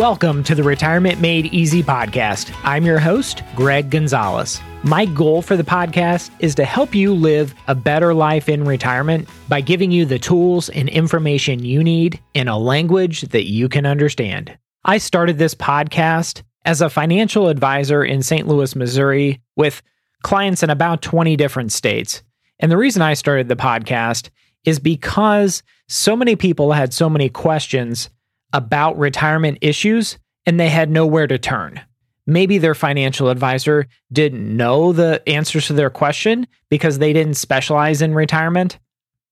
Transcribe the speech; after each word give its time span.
Welcome 0.00 0.44
to 0.44 0.54
the 0.54 0.62
Retirement 0.62 1.20
Made 1.20 1.52
Easy 1.52 1.82
podcast. 1.82 2.56
I'm 2.64 2.86
your 2.86 2.98
host, 2.98 3.42
Greg 3.54 3.90
Gonzalez. 3.90 4.58
My 4.82 5.04
goal 5.04 5.42
for 5.42 5.58
the 5.58 5.62
podcast 5.62 6.30
is 6.38 6.54
to 6.54 6.64
help 6.64 6.94
you 6.94 7.12
live 7.12 7.54
a 7.68 7.74
better 7.74 8.14
life 8.14 8.48
in 8.48 8.64
retirement 8.64 9.28
by 9.50 9.60
giving 9.60 9.90
you 9.90 10.06
the 10.06 10.18
tools 10.18 10.70
and 10.70 10.88
information 10.88 11.62
you 11.62 11.84
need 11.84 12.18
in 12.32 12.48
a 12.48 12.58
language 12.58 13.20
that 13.20 13.50
you 13.50 13.68
can 13.68 13.84
understand. 13.84 14.56
I 14.86 14.96
started 14.96 15.36
this 15.36 15.54
podcast 15.54 16.44
as 16.64 16.80
a 16.80 16.88
financial 16.88 17.48
advisor 17.48 18.02
in 18.02 18.22
St. 18.22 18.48
Louis, 18.48 18.74
Missouri, 18.74 19.42
with 19.54 19.82
clients 20.22 20.62
in 20.62 20.70
about 20.70 21.02
20 21.02 21.36
different 21.36 21.72
states. 21.72 22.22
And 22.58 22.72
the 22.72 22.78
reason 22.78 23.02
I 23.02 23.12
started 23.12 23.48
the 23.48 23.54
podcast 23.54 24.30
is 24.64 24.78
because 24.78 25.62
so 25.88 26.16
many 26.16 26.36
people 26.36 26.72
had 26.72 26.94
so 26.94 27.10
many 27.10 27.28
questions 27.28 28.08
about 28.52 28.98
retirement 28.98 29.58
issues 29.60 30.18
and 30.46 30.58
they 30.58 30.68
had 30.68 30.90
nowhere 30.90 31.26
to 31.26 31.38
turn. 31.38 31.80
Maybe 32.26 32.58
their 32.58 32.74
financial 32.74 33.28
advisor 33.28 33.86
didn't 34.12 34.56
know 34.56 34.92
the 34.92 35.22
answers 35.28 35.66
to 35.66 35.72
their 35.72 35.90
question 35.90 36.46
because 36.68 36.98
they 36.98 37.12
didn't 37.12 37.34
specialize 37.34 38.02
in 38.02 38.14
retirement. 38.14 38.78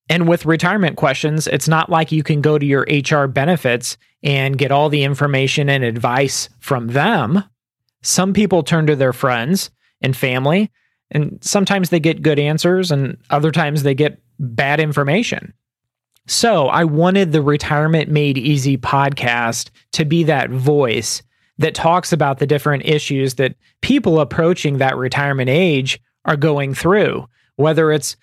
And 0.09 0.27
with 0.27 0.47
retirement 0.47 0.97
questions, 0.97 1.47
it's 1.47 1.69
not 1.69 1.91
like 1.91 2.13
you 2.13 2.23
can 2.23 2.41
go 2.41 2.59
to 2.59 2.67
your 2.67 2.87
HR 2.91 3.27
benefits 3.27 3.97
and 4.23 4.59
get 4.59 4.73
all 4.73 4.89
the 4.89 5.05
information 5.05 5.69
and 5.69 5.85
advice 5.85 6.49
from 6.61 6.89
them. 6.89 7.45
Some 8.03 8.33
people 8.33 8.63
turn 8.63 8.87
to 8.87 8.97
their 8.97 9.13
friends 9.13 9.71
and 10.01 10.17
family, 10.17 10.71
and 11.11 11.39
sometimes 11.43 11.91
they 11.91 12.01
get 12.01 12.23
good 12.23 12.39
answers, 12.39 12.91
and 12.91 13.17
other 13.31 13.53
times 13.53 13.83
they 13.83 13.95
get 13.95 14.21
bad 14.39 14.81
information. 14.81 15.53
So 16.29 16.69
I 16.69 16.85
wanted 16.85 17.33
the 17.33 17.41
Retirement 17.41 18.11
Made 18.11 18.37
Easy 18.37 18.77
podcast 18.77 19.71
to 19.93 20.05
be 20.05 20.25
that 20.25 20.51
voice 20.51 21.23
that 21.57 21.75
talks 21.75 22.13
about 22.13 22.39
the 22.39 22.47
different 22.47 22.85
issues 22.85 23.37
that 23.37 23.57
people 23.81 24.21
approaching 24.21 24.77
that 24.77 24.99
retirement 24.99 25.49
age 25.49 25.99
are 26.27 26.37
going 26.37 26.75
through, 26.75 27.27
whether 27.57 27.91
it's 27.91 28.15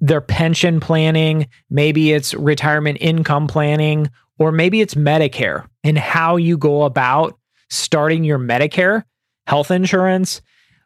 their 0.00 0.20
pension 0.20 0.78
planning, 0.78 1.48
maybe 1.68 2.12
it's 2.12 2.34
retirement 2.34 2.98
income 3.00 3.48
planning, 3.48 4.08
or 4.38 4.52
maybe 4.52 4.80
it's 4.80 4.94
Medicare 4.94 5.66
and 5.82 5.98
how 5.98 6.36
you 6.36 6.56
go 6.56 6.84
about 6.84 7.36
starting 7.68 8.22
your 8.22 8.38
Medicare 8.38 9.02
health 9.48 9.72
insurance, 9.72 10.40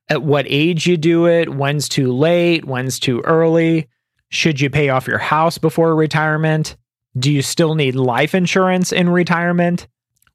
at 0.08 0.22
what 0.22 0.46
age 0.48 0.86
you 0.86 0.96
do 0.96 1.26
it, 1.26 1.54
when's 1.54 1.90
too 1.90 2.10
late, 2.10 2.64
when's 2.64 2.98
too 2.98 3.20
early, 3.20 3.86
should 4.34 4.60
you 4.60 4.68
pay 4.68 4.88
off 4.88 5.06
your 5.06 5.18
house 5.18 5.58
before 5.58 5.94
retirement? 5.94 6.76
Do 7.16 7.30
you 7.30 7.42
still 7.42 7.74
need 7.74 7.94
life 7.94 8.34
insurance 8.34 8.92
in 8.92 9.08
retirement? 9.08 9.86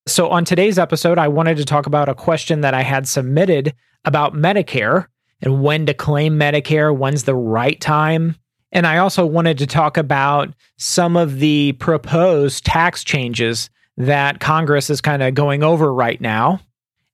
So, 0.05 0.29
on 0.29 0.45
today's 0.45 0.79
episode, 0.79 1.17
I 1.17 1.27
wanted 1.27 1.57
to 1.57 1.65
talk 1.65 1.85
about 1.85 2.09
a 2.09 2.15
question 2.15 2.61
that 2.61 2.73
I 2.73 2.81
had 2.81 3.07
submitted 3.07 3.73
about 4.05 4.33
Medicare 4.33 5.07
and 5.41 5.61
when 5.61 5.85
to 5.85 5.93
claim 5.93 6.39
Medicare, 6.39 6.95
when's 6.95 7.23
the 7.23 7.35
right 7.35 7.79
time. 7.79 8.35
And 8.71 8.87
I 8.87 8.97
also 8.97 9.25
wanted 9.25 9.57
to 9.59 9.67
talk 9.67 9.97
about 9.97 10.53
some 10.77 11.15
of 11.15 11.39
the 11.39 11.73
proposed 11.73 12.65
tax 12.65 13.03
changes 13.03 13.69
that 13.97 14.39
Congress 14.39 14.89
is 14.89 15.01
kind 15.01 15.23
of 15.23 15.33
going 15.33 15.63
over 15.63 15.93
right 15.93 16.21
now. 16.21 16.61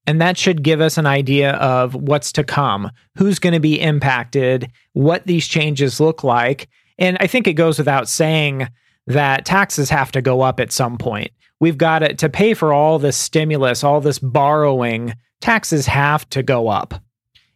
And 0.06 0.20
that 0.22 0.38
should 0.38 0.64
give 0.64 0.82
us 0.82 0.98
an 0.98 1.06
idea 1.06 1.54
of 1.54 1.96
what's 1.96 2.34
to 2.34 2.44
come, 2.44 2.92
who's 3.18 3.40
going 3.40 3.54
to 3.54 3.62
be 3.62 3.80
impacted, 3.80 4.70
what 4.92 5.26
these 5.26 5.48
changes 5.48 6.00
look 6.02 6.24
like. 6.24 6.68
And 7.00 7.18
I 7.22 7.28
think 7.28 7.48
it 7.48 7.54
goes 7.54 7.78
without 7.78 8.10
saying 8.10 8.68
that 9.08 9.46
taxes 9.46 9.90
have 9.90 10.12
to 10.12 10.22
go 10.22 10.42
up 10.42 10.60
at 10.60 10.74
some 10.74 10.98
point. 10.98 11.32
We've 11.60 11.78
got 11.78 12.00
to, 12.00 12.14
to 12.16 12.30
pay 12.30 12.54
for 12.54 12.74
all 12.74 13.00
this 13.00 13.16
stimulus, 13.16 13.84
all 13.84 14.02
this 14.02 14.20
borrowing, 14.20 15.14
taxes 15.40 15.86
have 15.88 16.28
to 16.30 16.44
go 16.44 16.68
up. 16.68 16.96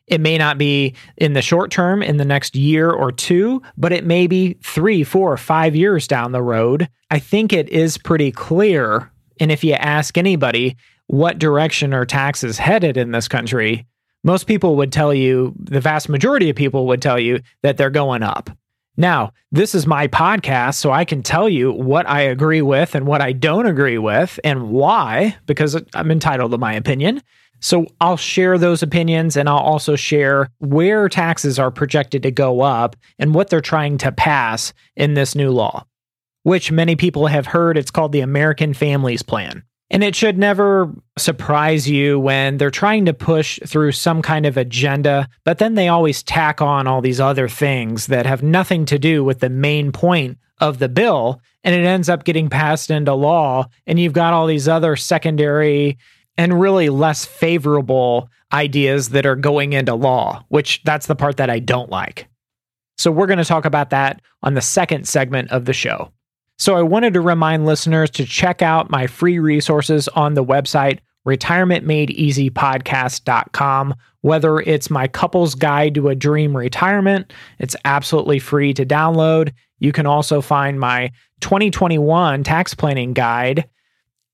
It 0.08 0.22
may 0.22 0.38
not 0.38 0.58
be 0.58 0.96
in 1.18 1.34
the 1.34 1.42
short 1.42 1.70
term, 1.70 2.02
in 2.02 2.16
the 2.16 2.24
next 2.24 2.56
year 2.56 2.90
or 2.90 3.12
two, 3.12 3.62
but 3.76 3.92
it 3.92 4.06
may 4.06 4.26
be 4.26 4.54
three, 4.64 5.04
four, 5.04 5.36
five 5.36 5.76
years 5.76 6.08
down 6.08 6.32
the 6.32 6.42
road. 6.42 6.88
I 7.12 7.20
think 7.20 7.52
it 7.52 7.68
is 7.68 7.98
pretty 7.98 8.32
clear 8.32 9.12
and 9.40 9.52
if 9.52 9.64
you 9.64 9.74
ask 9.74 10.18
anybody 10.18 10.76
what 11.08 11.40
direction 11.40 11.94
are 11.94 12.06
taxes 12.06 12.58
headed 12.58 12.98
in 12.98 13.12
this 13.12 13.28
country, 13.28 13.86
most 14.24 14.46
people 14.46 14.76
would 14.76 14.92
tell 14.92 15.14
you, 15.14 15.54
the 15.58 15.80
vast 15.80 16.10
majority 16.10 16.50
of 16.50 16.56
people 16.56 16.88
would 16.88 17.02
tell 17.02 17.20
you 17.20 17.40
that 17.64 17.78
they're 17.78 17.90
going 17.90 18.24
up. 18.24 18.50
Now, 18.98 19.32
this 19.52 19.76
is 19.76 19.86
my 19.86 20.08
podcast, 20.08 20.76
so 20.76 20.92
I 20.92 21.06
can 21.06 21.22
tell 21.22 21.48
you 21.48 21.72
what 21.72 22.10
I 22.10 22.22
agree 22.22 22.64
with 22.64 22.96
and 22.96 23.06
what 23.06 23.22
I 23.22 23.32
don't 23.32 23.68
agree 23.68 24.00
with 24.00 24.40
and 24.44 24.70
why, 24.72 25.38
because 25.46 25.82
I'm 25.94 26.12
entitled 26.12 26.52
to 26.52 26.58
my 26.58 26.74
opinion. 26.74 27.22
So 27.60 27.86
I'll 28.02 28.18
share 28.18 28.58
those 28.58 28.84
opinions 28.84 29.38
and 29.38 29.48
I'll 29.48 29.58
also 29.58 29.96
share 29.96 30.50
where 30.60 31.10
taxes 31.10 31.58
are 31.60 31.72
projected 31.72 32.24
to 32.24 32.32
go 32.32 32.62
up 32.62 32.96
and 33.20 33.34
what 33.34 33.50
they're 33.50 33.62
trying 33.62 33.98
to 34.00 34.12
pass 34.12 34.74
in 34.96 35.14
this 35.14 35.36
new 35.36 35.52
law 35.52 35.86
which 36.48 36.72
many 36.72 36.96
people 36.96 37.28
have 37.28 37.46
heard. 37.46 37.78
It's 37.78 37.92
called 37.92 38.14
the 38.14 38.22
American 38.22 38.74
Families 38.74 39.22
Plan. 39.22 39.64
And 39.90 40.02
it 40.02 40.16
should 40.16 40.38
never 40.38 40.96
surprise 41.18 41.90
you 41.90 42.22
when 42.22 42.56
they're 42.56 42.72
trying 42.72 43.04
to 43.04 43.14
push 43.14 43.60
through 43.68 43.92
some 43.92 44.22
kind 44.22 44.46
of 44.46 44.56
agenda, 44.56 45.28
but 45.44 45.58
then 45.58 45.76
they 45.76 45.90
always 45.90 46.24
tack 46.24 46.62
on 46.62 46.88
all 46.88 47.02
these 47.02 47.20
other 47.20 47.50
things 47.50 48.08
that 48.08 48.26
have 48.26 48.44
nothing 48.44 48.86
to 48.86 48.98
do 48.98 49.26
with 49.26 49.42
the 49.42 49.50
main 49.50 49.92
point 49.92 50.38
of 50.62 50.80
the 50.80 50.88
bill. 50.88 51.42
And 51.66 51.76
it 51.76 51.86
ends 51.86 52.08
up 52.08 52.24
getting 52.24 52.50
passed 52.50 52.92
into 52.92 53.14
law. 53.14 53.66
And 53.86 54.00
you've 54.00 54.14
got 54.14 54.32
all 54.32 54.48
these 54.48 54.70
other 54.70 54.96
secondary 54.96 55.98
and 56.38 56.62
really 56.62 56.88
less 56.88 57.26
favorable 57.26 58.30
ideas 58.54 59.10
that 59.10 59.26
are 59.26 59.36
going 59.36 59.74
into 59.74 59.96
law, 59.96 60.46
which 60.48 60.82
that's 60.86 61.08
the 61.08 61.16
part 61.16 61.36
that 61.36 61.50
I 61.50 61.60
don't 61.60 61.90
like. 61.90 62.30
So 62.98 63.12
we're 63.12 63.28
going 63.28 63.38
to 63.38 63.44
talk 63.44 63.66
about 63.66 63.90
that 63.90 64.22
on 64.44 64.54
the 64.54 64.62
second 64.62 65.10
segment 65.10 65.52
of 65.52 65.66
the 65.66 65.74
show. 65.74 66.14
So 66.58 66.76
I 66.76 66.82
wanted 66.82 67.14
to 67.14 67.22
remind 67.22 67.66
listeners 67.66 68.10
to 68.12 68.26
check 68.26 68.62
out 68.62 68.90
my 68.90 69.08
free 69.08 69.40
resources 69.40 70.10
on 70.10 70.34
the 70.34 70.44
website 70.44 71.00
retirementmadeeasypodcast.com. 71.28 73.96
Whether 74.22 74.60
it's 74.62 74.90
my 74.90 75.08
couple's 75.08 75.54
guide 75.56 75.96
to 75.96 76.08
a 76.08 76.16
dream 76.16 76.56
retirement, 76.56 77.34
it's 77.60 77.76
absolutely 77.86 78.40
free 78.40 78.74
to 78.74 78.86
download. 78.86 79.52
You 79.80 79.92
can 79.92 80.06
also 80.06 80.42
find 80.42 80.80
my 80.80 81.12
2021 81.42 82.44
tax 82.44 82.74
planning 82.74 83.12
guide 83.14 83.70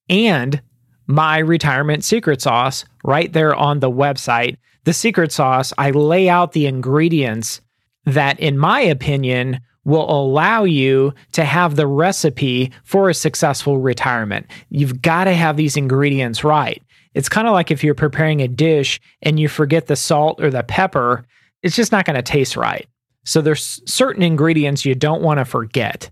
and 0.07 0.61
my 1.07 1.39
retirement 1.39 2.03
secret 2.03 2.41
sauce 2.41 2.85
right 3.03 3.33
there 3.33 3.55
on 3.55 3.79
the 3.79 3.91
website. 3.91 4.57
The 4.85 4.93
secret 4.93 5.31
sauce, 5.31 5.73
I 5.77 5.91
lay 5.91 6.29
out 6.29 6.53
the 6.53 6.67
ingredients 6.67 7.61
that, 8.05 8.39
in 8.39 8.57
my 8.57 8.81
opinion, 8.81 9.59
will 9.85 10.09
allow 10.09 10.63
you 10.63 11.13
to 11.33 11.43
have 11.43 11.75
the 11.75 11.87
recipe 11.87 12.71
for 12.83 13.09
a 13.09 13.13
successful 13.13 13.77
retirement. 13.79 14.47
You've 14.69 15.01
got 15.01 15.25
to 15.25 15.33
have 15.33 15.57
these 15.57 15.75
ingredients 15.75 16.43
right. 16.43 16.81
It's 17.13 17.29
kind 17.29 17.47
of 17.47 17.53
like 17.53 17.69
if 17.69 17.83
you're 17.83 17.93
preparing 17.93 18.41
a 18.41 18.47
dish 18.47 18.99
and 19.21 19.39
you 19.39 19.47
forget 19.47 19.87
the 19.87 19.95
salt 19.95 20.41
or 20.41 20.49
the 20.49 20.63
pepper, 20.63 21.25
it's 21.61 21.75
just 21.75 21.91
not 21.91 22.05
going 22.05 22.15
to 22.15 22.21
taste 22.21 22.55
right. 22.55 22.87
So 23.25 23.41
there's 23.41 23.81
certain 23.85 24.23
ingredients 24.23 24.85
you 24.85 24.95
don't 24.95 25.21
want 25.21 25.39
to 25.39 25.45
forget. 25.45 26.09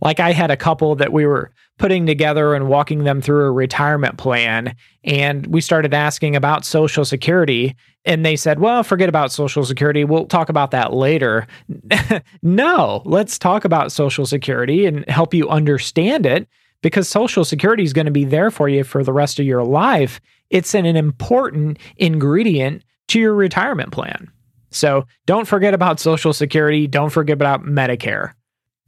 Like 0.00 0.20
I 0.20 0.32
had 0.32 0.50
a 0.50 0.56
couple 0.56 0.94
that 0.96 1.12
we 1.12 1.24
were 1.26 1.50
putting 1.78 2.06
together 2.06 2.54
and 2.54 2.68
walking 2.68 3.04
them 3.04 3.20
through 3.20 3.44
a 3.46 3.52
retirement 3.52 4.16
plan. 4.16 4.74
And 5.02 5.46
we 5.48 5.60
started 5.60 5.92
asking 5.92 6.36
about 6.36 6.64
Social 6.64 7.04
Security. 7.04 7.74
And 8.04 8.24
they 8.24 8.36
said, 8.36 8.60
well, 8.60 8.82
forget 8.82 9.08
about 9.08 9.32
Social 9.32 9.64
Security. 9.64 10.04
We'll 10.04 10.26
talk 10.26 10.48
about 10.48 10.70
that 10.70 10.92
later. 10.92 11.46
no, 12.42 13.02
let's 13.04 13.38
talk 13.38 13.64
about 13.64 13.92
Social 13.92 14.26
Security 14.26 14.86
and 14.86 15.08
help 15.08 15.34
you 15.34 15.48
understand 15.48 16.26
it 16.26 16.46
because 16.82 17.08
Social 17.08 17.44
Security 17.44 17.82
is 17.82 17.92
going 17.92 18.06
to 18.06 18.12
be 18.12 18.24
there 18.24 18.50
for 18.50 18.68
you 18.68 18.84
for 18.84 19.02
the 19.02 19.12
rest 19.12 19.40
of 19.40 19.46
your 19.46 19.64
life. 19.64 20.20
It's 20.50 20.74
an, 20.74 20.86
an 20.86 20.96
important 20.96 21.78
ingredient 21.96 22.84
to 23.08 23.18
your 23.18 23.34
retirement 23.34 23.90
plan. 23.90 24.30
So 24.70 25.06
don't 25.26 25.46
forget 25.46 25.72
about 25.72 26.00
Social 26.00 26.32
Security. 26.32 26.86
Don't 26.86 27.10
forget 27.10 27.34
about 27.34 27.62
Medicare. 27.62 28.32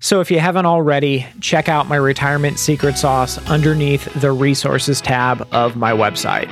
So 0.01 0.21
if 0.21 0.31
you 0.31 0.41
haven't 0.41 0.67
already, 0.67 1.27
check 1.41 1.69
out 1.69 1.89
my 1.89 1.97
retirement 1.97 2.59
secret 2.59 2.99
sauce 2.99 3.39
underneath 3.49 4.13
the 4.21 4.31
resources 4.31 5.01
tab 5.01 5.47
of 5.53 5.77
my 5.77 5.93
website. 5.93 6.49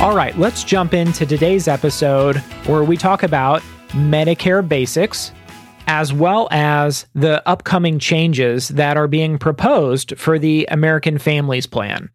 All 0.00 0.14
right, 0.14 0.38
let's 0.38 0.62
jump 0.62 0.94
into 0.94 1.26
today's 1.26 1.66
episode 1.66 2.36
where 2.66 2.84
we 2.84 2.96
talk 2.96 3.22
about 3.22 3.62
Medicare 3.88 4.66
basics 4.66 5.32
as 5.88 6.12
well 6.12 6.46
as 6.50 7.06
the 7.14 7.42
upcoming 7.48 7.98
changes 7.98 8.68
that 8.68 8.98
are 8.98 9.08
being 9.08 9.38
proposed 9.38 10.16
for 10.18 10.38
the 10.38 10.68
American 10.70 11.16
Families 11.18 11.66
Plan. 11.66 12.10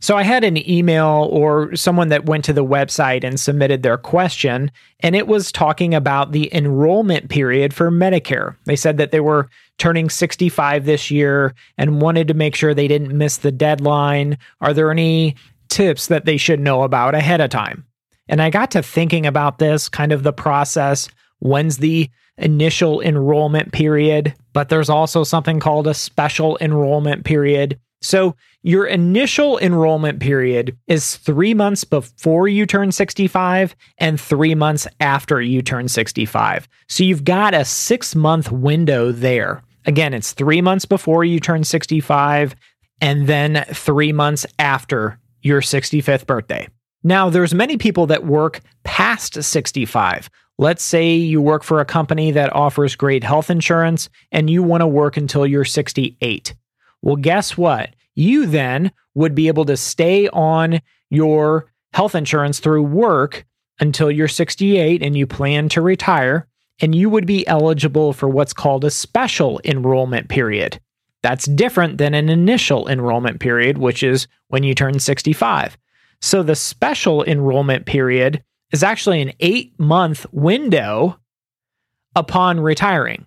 So 0.00 0.16
I 0.16 0.22
had 0.22 0.44
an 0.44 0.68
email 0.68 1.28
or 1.32 1.74
someone 1.74 2.08
that 2.08 2.26
went 2.26 2.44
to 2.44 2.52
the 2.52 2.64
website 2.64 3.24
and 3.24 3.40
submitted 3.40 3.82
their 3.82 3.96
question, 3.96 4.70
and 5.00 5.16
it 5.16 5.26
was 5.26 5.50
talking 5.50 5.94
about 5.94 6.32
the 6.32 6.54
enrollment 6.54 7.30
period 7.30 7.72
for 7.72 7.90
Medicare. 7.90 8.56
They 8.66 8.76
said 8.76 8.98
that 8.98 9.12
they 9.12 9.20
were 9.20 9.48
turning 9.78 10.10
65 10.10 10.84
this 10.84 11.10
year 11.10 11.54
and 11.78 12.02
wanted 12.02 12.28
to 12.28 12.34
make 12.34 12.54
sure 12.54 12.74
they 12.74 12.88
didn't 12.88 13.16
miss 13.16 13.38
the 13.38 13.52
deadline. 13.52 14.36
Are 14.60 14.74
there 14.74 14.90
any 14.90 15.36
tips 15.68 16.08
that 16.08 16.26
they 16.26 16.36
should 16.36 16.60
know 16.60 16.82
about 16.82 17.14
ahead 17.14 17.40
of 17.40 17.50
time? 17.50 17.86
And 18.28 18.40
I 18.40 18.50
got 18.50 18.70
to 18.72 18.82
thinking 18.82 19.26
about 19.26 19.58
this 19.58 19.88
kind 19.88 20.12
of 20.12 20.22
the 20.22 20.32
process. 20.32 21.08
When's 21.40 21.78
the 21.78 22.10
initial 22.38 23.00
enrollment 23.00 23.72
period? 23.72 24.34
But 24.52 24.68
there's 24.68 24.88
also 24.88 25.24
something 25.24 25.60
called 25.60 25.86
a 25.86 25.94
special 25.94 26.56
enrollment 26.60 27.24
period. 27.24 27.78
So, 28.00 28.36
your 28.64 28.86
initial 28.86 29.58
enrollment 29.58 30.20
period 30.20 30.74
is 30.86 31.18
three 31.18 31.52
months 31.52 31.84
before 31.84 32.48
you 32.48 32.64
turn 32.64 32.90
65 32.90 33.76
and 33.98 34.18
three 34.18 34.54
months 34.54 34.88
after 35.00 35.40
you 35.40 35.60
turn 35.60 35.86
65. 35.86 36.66
So, 36.88 37.04
you've 37.04 37.24
got 37.24 37.52
a 37.52 37.66
six 37.66 38.14
month 38.14 38.50
window 38.50 39.12
there. 39.12 39.62
Again, 39.84 40.14
it's 40.14 40.32
three 40.32 40.62
months 40.62 40.86
before 40.86 41.24
you 41.24 41.40
turn 41.40 41.62
65 41.62 42.56
and 43.02 43.26
then 43.26 43.66
three 43.68 44.12
months 44.12 44.46
after 44.58 45.18
your 45.42 45.60
65th 45.60 46.26
birthday. 46.26 46.66
Now, 47.02 47.28
there's 47.28 47.52
many 47.52 47.76
people 47.76 48.06
that 48.06 48.24
work 48.24 48.62
past 48.82 49.42
65. 49.42 50.30
Let's 50.56 50.82
say 50.82 51.12
you 51.14 51.42
work 51.42 51.64
for 51.64 51.80
a 51.80 51.84
company 51.84 52.30
that 52.30 52.54
offers 52.54 52.96
great 52.96 53.24
health 53.24 53.50
insurance 53.50 54.08
and 54.32 54.48
you 54.48 54.62
want 54.62 54.80
to 54.80 54.86
work 54.86 55.18
until 55.18 55.46
you're 55.46 55.66
68. 55.66 56.54
Well, 57.02 57.16
guess 57.16 57.58
what? 57.58 57.90
You 58.14 58.46
then 58.46 58.92
would 59.14 59.34
be 59.34 59.48
able 59.48 59.64
to 59.66 59.76
stay 59.76 60.28
on 60.28 60.80
your 61.10 61.72
health 61.92 62.14
insurance 62.14 62.58
through 62.58 62.82
work 62.82 63.44
until 63.80 64.10
you're 64.10 64.28
68 64.28 65.02
and 65.02 65.16
you 65.16 65.26
plan 65.26 65.68
to 65.70 65.80
retire, 65.80 66.46
and 66.80 66.94
you 66.94 67.08
would 67.10 67.26
be 67.26 67.46
eligible 67.46 68.12
for 68.12 68.28
what's 68.28 68.52
called 68.52 68.84
a 68.84 68.90
special 68.90 69.60
enrollment 69.64 70.28
period. 70.28 70.80
That's 71.22 71.46
different 71.46 71.98
than 71.98 72.14
an 72.14 72.28
initial 72.28 72.88
enrollment 72.88 73.40
period, 73.40 73.78
which 73.78 74.02
is 74.02 74.26
when 74.48 74.62
you 74.62 74.74
turn 74.74 74.98
65. 74.98 75.78
So 76.20 76.42
the 76.42 76.54
special 76.54 77.24
enrollment 77.24 77.86
period 77.86 78.42
is 78.72 78.82
actually 78.82 79.22
an 79.22 79.32
eight 79.40 79.78
month 79.78 80.26
window 80.32 81.18
upon 82.16 82.60
retiring. 82.60 83.26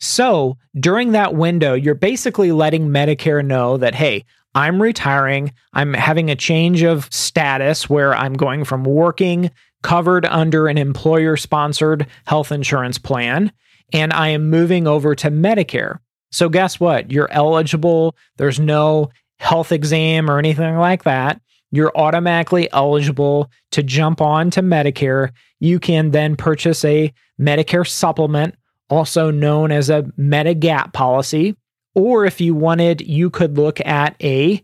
So 0.00 0.56
during 0.78 1.12
that 1.12 1.34
window, 1.34 1.74
you're 1.74 1.94
basically 1.94 2.52
letting 2.52 2.88
Medicare 2.88 3.44
know 3.44 3.76
that, 3.76 3.94
hey, 3.94 4.24
I'm 4.54 4.80
retiring. 4.80 5.52
I'm 5.72 5.94
having 5.94 6.30
a 6.30 6.36
change 6.36 6.82
of 6.82 7.08
status 7.12 7.88
where 7.88 8.14
I'm 8.14 8.34
going 8.34 8.64
from 8.64 8.84
working 8.84 9.50
covered 9.82 10.24
under 10.26 10.66
an 10.66 10.78
employer 10.78 11.36
sponsored 11.36 12.06
health 12.26 12.50
insurance 12.50 12.98
plan, 12.98 13.52
and 13.92 14.12
I 14.12 14.28
am 14.28 14.50
moving 14.50 14.86
over 14.86 15.14
to 15.14 15.30
Medicare. 15.30 15.98
So, 16.32 16.48
guess 16.48 16.80
what? 16.80 17.12
You're 17.12 17.30
eligible. 17.30 18.16
There's 18.36 18.58
no 18.58 19.10
health 19.38 19.70
exam 19.70 20.30
or 20.30 20.38
anything 20.38 20.76
like 20.76 21.04
that 21.04 21.40
you're 21.70 21.92
automatically 21.96 22.72
eligible 22.72 23.50
to 23.72 23.82
jump 23.82 24.20
on 24.20 24.50
to 24.50 24.62
Medicare. 24.62 25.32
You 25.60 25.78
can 25.78 26.10
then 26.10 26.36
purchase 26.36 26.84
a 26.84 27.12
Medicare 27.40 27.86
supplement, 27.86 28.54
also 28.88 29.30
known 29.30 29.72
as 29.72 29.90
a 29.90 30.02
Medigap 30.18 30.92
policy. 30.92 31.56
Or 31.94 32.24
if 32.24 32.40
you 32.40 32.54
wanted, 32.54 33.00
you 33.00 33.30
could 33.30 33.56
look 33.56 33.80
at 33.80 34.16
a 34.22 34.62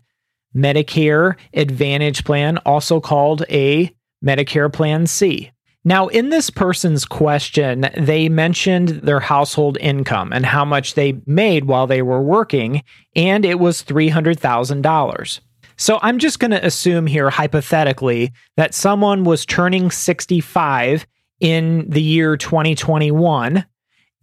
Medicare 0.55 1.35
Advantage 1.53 2.23
plan, 2.23 2.59
also 2.59 2.99
called 2.99 3.43
a 3.49 3.91
Medicare 4.23 4.71
Plan 4.71 5.07
C. 5.07 5.51
Now, 5.85 6.07
in 6.07 6.29
this 6.29 6.49
person's 6.49 7.03
question, 7.03 7.89
they 7.97 8.29
mentioned 8.29 8.89
their 8.89 9.19
household 9.19 9.77
income 9.81 10.31
and 10.31 10.45
how 10.45 10.63
much 10.63 10.93
they 10.93 11.19
made 11.25 11.65
while 11.65 11.87
they 11.87 12.01
were 12.01 12.21
working, 12.21 12.83
and 13.15 13.43
it 13.43 13.59
was 13.59 13.83
$300,000. 13.83 15.39
So 15.75 15.99
I'm 16.01 16.19
just 16.19 16.39
going 16.39 16.51
to 16.51 16.65
assume 16.65 17.07
here, 17.07 17.29
hypothetically, 17.29 18.31
that 18.55 18.73
someone 18.73 19.25
was 19.25 19.45
turning 19.45 19.91
65 19.91 21.05
in 21.41 21.89
the 21.89 22.01
year 22.01 22.37
2021 22.37 23.65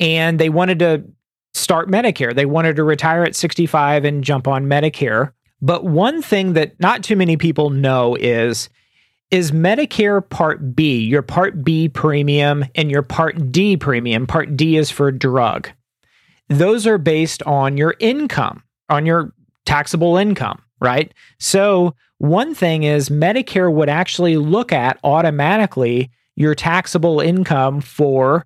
and 0.01 0.39
they 0.39 0.49
wanted 0.49 0.81
to 0.81 1.05
start 1.55 1.89
Medicare. 1.89 2.35
They 2.35 2.47
wanted 2.47 2.77
to 2.77 2.85
retire 2.85 3.23
at 3.23 3.37
65 3.37 4.05
and 4.05 4.25
jump 4.25 4.49
on 4.49 4.67
Medicare. 4.67 5.33
But 5.63 5.85
one 5.85 6.23
thing 6.23 6.55
that 6.55 6.81
not 6.81 7.05
too 7.05 7.17
many 7.17 7.37
people 7.37 7.71
know 7.71 8.17
is 8.17 8.69
is 9.31 9.53
Medicare 9.53 10.29
Part 10.29 10.75
B, 10.75 10.99
your 10.99 11.23
Part 11.23 11.63
B 11.63 11.89
premium 11.89 12.65
and 12.75 12.91
your 12.91 13.03
Part 13.03 13.53
D 13.53 13.77
premium. 13.77 14.27
Part 14.27 14.57
D 14.57 14.77
is 14.77 14.91
for 14.91 15.13
drug. 15.13 15.69
Those 16.49 16.85
are 16.89 16.99
based 16.99 17.43
on 17.45 17.77
your 17.77 17.95
income, 18.01 18.65
on 18.89 19.07
your 19.07 19.33
taxable 19.65 20.17
income 20.17 20.61
right? 20.81 21.13
So, 21.39 21.95
one 22.19 22.55
thing 22.55 22.83
is 22.83 23.09
Medicare 23.09 23.73
would 23.73 23.89
actually 23.89 24.37
look 24.37 24.73
at 24.73 24.99
automatically 25.05 26.11
your 26.37 26.55
taxable 26.55 27.21
income 27.21 27.81
for 27.81 28.45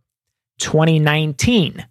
2019. 0.59 1.87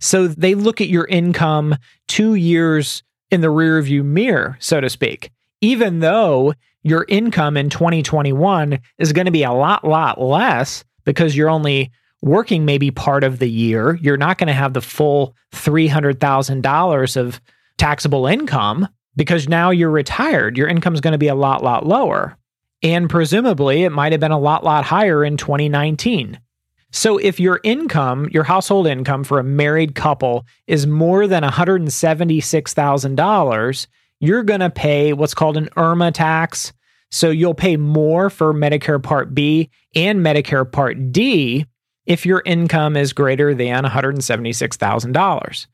So, 0.00 0.28
they 0.28 0.54
look 0.54 0.80
at 0.80 0.88
your 0.88 1.06
income 1.06 1.76
two 2.06 2.34
years 2.34 3.02
in 3.30 3.40
the 3.40 3.48
rearview 3.48 4.04
mirror, 4.04 4.56
so 4.60 4.80
to 4.80 4.88
speak, 4.88 5.30
even 5.60 6.00
though 6.00 6.54
your 6.82 7.04
income 7.08 7.56
in 7.56 7.68
2021 7.70 8.78
is 8.98 9.12
going 9.12 9.26
to 9.26 9.32
be 9.32 9.42
a 9.42 9.52
lot, 9.52 9.84
lot 9.84 10.20
less 10.20 10.84
because 11.04 11.36
you're 11.36 11.50
only 11.50 11.90
working 12.22 12.64
maybe 12.64 12.90
part 12.90 13.24
of 13.24 13.38
the 13.38 13.50
year. 13.50 13.96
You're 13.96 14.16
not 14.16 14.38
going 14.38 14.48
to 14.48 14.52
have 14.52 14.72
the 14.72 14.80
full 14.80 15.34
$300,000 15.52 17.16
of 17.16 17.40
taxable 17.76 18.26
income 18.26 18.88
because 19.16 19.48
now 19.48 19.70
you're 19.70 19.90
retired. 19.90 20.56
Your 20.56 20.68
income 20.68 20.94
is 20.94 21.00
going 21.00 21.12
to 21.12 21.18
be 21.18 21.28
a 21.28 21.34
lot, 21.34 21.62
lot 21.62 21.86
lower. 21.86 22.36
And 22.82 23.10
presumably, 23.10 23.82
it 23.82 23.90
might 23.90 24.12
have 24.12 24.20
been 24.20 24.30
a 24.30 24.38
lot, 24.38 24.64
lot 24.64 24.84
higher 24.84 25.24
in 25.24 25.36
2019. 25.36 26.38
So, 26.90 27.18
if 27.18 27.38
your 27.38 27.60
income, 27.64 28.30
your 28.32 28.44
household 28.44 28.86
income 28.86 29.22
for 29.22 29.38
a 29.38 29.44
married 29.44 29.94
couple 29.94 30.46
is 30.66 30.86
more 30.86 31.26
than 31.26 31.42
$176,000, 31.42 33.86
you're 34.20 34.42
going 34.42 34.60
to 34.60 34.70
pay 34.70 35.12
what's 35.12 35.34
called 35.34 35.58
an 35.58 35.68
IRMAA 35.76 36.14
tax. 36.14 36.72
So, 37.10 37.30
you'll 37.30 37.54
pay 37.54 37.76
more 37.76 38.30
for 38.30 38.54
Medicare 38.54 39.02
Part 39.02 39.34
B 39.34 39.68
and 39.94 40.20
Medicare 40.20 40.70
Part 40.70 41.12
D 41.12 41.66
if 42.06 42.24
your 42.24 42.42
income 42.46 42.96
is 42.96 43.12
greater 43.12 43.54
than 43.54 43.84
$176,000. 43.84 45.66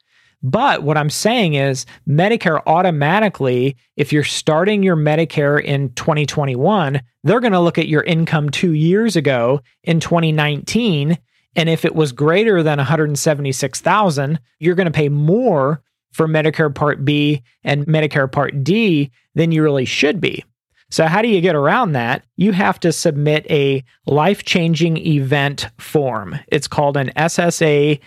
But 0.45 0.83
what 0.83 0.99
I'm 0.99 1.09
saying 1.09 1.55
is, 1.55 1.87
Medicare 2.07 2.63
automatically, 2.67 3.79
if 3.97 4.13
you're 4.13 4.23
starting 4.23 4.83
your 4.83 4.95
Medicare 4.95 5.61
in 5.61 5.91
2021, 5.95 7.01
they're 7.23 7.41
going 7.41 7.55
to 7.55 7.61
look 7.61 7.79
at 7.79 7.89
your 7.89 8.03
income 8.03 8.51
two 8.51 8.73
years 8.73 9.17
ago 9.17 9.63
in 9.85 10.01
2019. 10.01 11.17
And 11.57 11.69
if 11.71 11.87
it 11.87 11.95
was 11.95 12.13
greater 12.13 12.63
than 12.63 12.77
176,000, 12.77 14.39
you're 14.59 14.75
going 14.75 14.85
to 14.85 14.93
pay 14.93 15.09
more 15.09 15.83
for 16.13 16.29
Medicare 16.29 16.73
Part 16.73 17.07
B 17.07 17.43
and 17.65 17.87
Medicare 17.87 18.31
Part 18.31 18.63
D 18.63 19.11
than 19.35 19.51
you 19.51 19.63
really 19.63 19.87
should 19.87 20.21
be. 20.21 20.45
So, 20.91 21.07
how 21.07 21.23
do 21.23 21.29
you 21.29 21.41
get 21.41 21.57
around 21.57 21.93
that? 21.93 22.25
You 22.37 22.53
have 22.53 22.79
to 22.81 22.93
submit 22.93 23.47
a 23.51 23.83
life 24.07 24.45
changing 24.45 24.99
event 24.99 25.71
form. 25.79 26.39
It's 26.49 26.69
called 26.69 26.99
an 26.99 27.13
SSA 27.17 27.99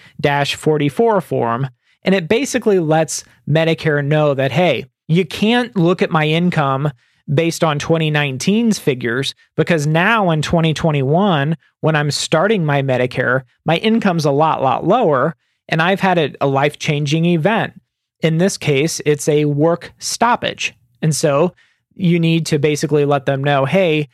44 0.55 1.21
form 1.21 1.67
and 2.07 2.15
it 2.15 2.29
basically 2.29 2.79
lets 2.79 3.25
Medicare 3.49 4.03
know 4.03 4.33
that, 4.33 4.53
hey, 4.53 4.85
you 5.09 5.25
can't 5.25 5.75
look 5.75 6.01
at 6.01 6.09
my 6.09 6.25
income 6.25 6.89
based 7.33 7.65
on 7.65 7.79
2019's 7.79 8.79
figures 8.79 9.35
because 9.57 9.85
now 9.85 10.29
in 10.29 10.41
2021, 10.41 11.57
when 11.81 11.95
I'm 11.97 12.09
starting 12.09 12.63
my 12.63 12.81
Medicare, 12.81 13.43
my 13.65 13.75
income's 13.79 14.23
a 14.23 14.31
lot, 14.31 14.63
lot 14.63 14.87
lower. 14.87 15.35
And 15.67 15.81
I've 15.81 15.99
had 15.99 16.17
a, 16.17 16.33
a 16.39 16.47
life 16.47 16.79
changing 16.79 17.25
event. 17.25 17.73
In 18.21 18.37
this 18.37 18.57
case, 18.57 19.01
it's 19.05 19.27
a 19.27 19.43
work 19.43 19.91
stoppage. 19.99 20.73
And 21.01 21.13
so 21.13 21.53
you 21.93 22.21
need 22.21 22.45
to 22.45 22.57
basically 22.57 23.03
let 23.03 23.25
them 23.25 23.43
know, 23.43 23.65
hey, 23.65 24.07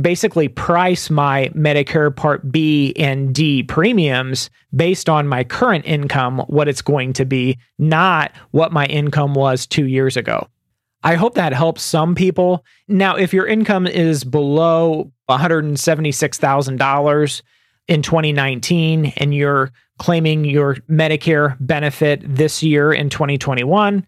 basically 0.00 0.48
price 0.48 1.10
my 1.10 1.50
Medicare 1.54 2.14
Part 2.14 2.52
B 2.52 2.92
and 2.96 3.34
D 3.34 3.62
premiums 3.62 4.50
based 4.74 5.08
on 5.08 5.26
my 5.26 5.44
current 5.44 5.86
income, 5.86 6.40
what 6.48 6.68
it's 6.68 6.82
going 6.82 7.14
to 7.14 7.24
be, 7.24 7.58
not 7.78 8.32
what 8.52 8.72
my 8.72 8.86
income 8.86 9.34
was 9.34 9.66
two 9.66 9.86
years 9.86 10.16
ago. 10.16 10.46
I 11.02 11.14
hope 11.14 11.34
that 11.34 11.54
helps 11.54 11.82
some 11.82 12.14
people. 12.14 12.64
Now, 12.86 13.16
if 13.16 13.32
your 13.32 13.46
income 13.46 13.86
is 13.86 14.22
below 14.22 15.10
$176,000 15.30 17.42
in 17.88 18.02
2019 18.02 19.06
and 19.16 19.34
you're 19.34 19.70
claiming 19.98 20.44
your 20.44 20.74
Medicare 20.90 21.56
benefit 21.60 22.20
this 22.24 22.62
year 22.62 22.92
in 22.92 23.08
2021, 23.08 24.06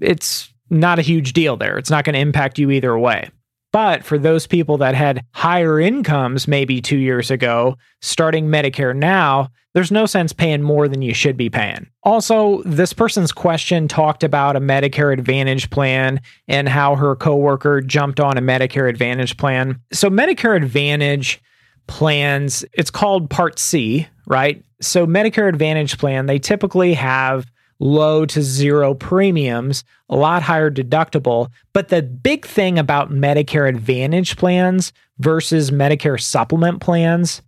it's 0.00 0.52
not 0.68 0.98
a 0.98 1.02
huge 1.02 1.32
deal 1.32 1.56
there. 1.56 1.78
It's 1.78 1.90
not 1.90 2.04
going 2.04 2.14
to 2.14 2.20
impact 2.20 2.58
you 2.58 2.72
either 2.72 2.98
way. 2.98 3.30
But 3.76 4.06
for 4.06 4.16
those 4.16 4.46
people 4.46 4.78
that 4.78 4.94
had 4.94 5.22
higher 5.34 5.78
incomes 5.78 6.48
maybe 6.48 6.80
two 6.80 6.96
years 6.96 7.30
ago, 7.30 7.76
starting 8.00 8.46
Medicare 8.46 8.96
now, 8.96 9.50
there's 9.74 9.92
no 9.92 10.06
sense 10.06 10.32
paying 10.32 10.62
more 10.62 10.88
than 10.88 11.02
you 11.02 11.12
should 11.12 11.36
be 11.36 11.50
paying. 11.50 11.86
Also, 12.02 12.62
this 12.62 12.94
person's 12.94 13.32
question 13.32 13.86
talked 13.86 14.24
about 14.24 14.56
a 14.56 14.60
Medicare 14.60 15.12
Advantage 15.12 15.68
plan 15.68 16.22
and 16.48 16.70
how 16.70 16.96
her 16.96 17.14
coworker 17.16 17.82
jumped 17.82 18.18
on 18.18 18.38
a 18.38 18.40
Medicare 18.40 18.88
Advantage 18.88 19.36
plan. 19.36 19.78
So, 19.92 20.08
Medicare 20.08 20.56
Advantage 20.56 21.42
plans, 21.86 22.64
it's 22.72 22.90
called 22.90 23.28
Part 23.28 23.58
C, 23.58 24.08
right? 24.26 24.64
So, 24.80 25.06
Medicare 25.06 25.50
Advantage 25.50 25.98
plan, 25.98 26.24
they 26.24 26.38
typically 26.38 26.94
have 26.94 27.44
low 27.78 28.24
to 28.26 28.42
zero 28.42 28.94
premiums, 28.94 29.84
a 30.08 30.16
lot 30.16 30.42
higher 30.42 30.70
deductible. 30.70 31.50
But 31.72 31.88
the 31.88 32.02
big 32.02 32.46
thing 32.46 32.78
about 32.78 33.10
Medicare 33.10 33.68
Advantage 33.68 34.36
plans 34.36 34.92
versus 35.18 35.70
Medicare 35.70 36.20
supplement 36.20 36.80
plans 36.80 37.42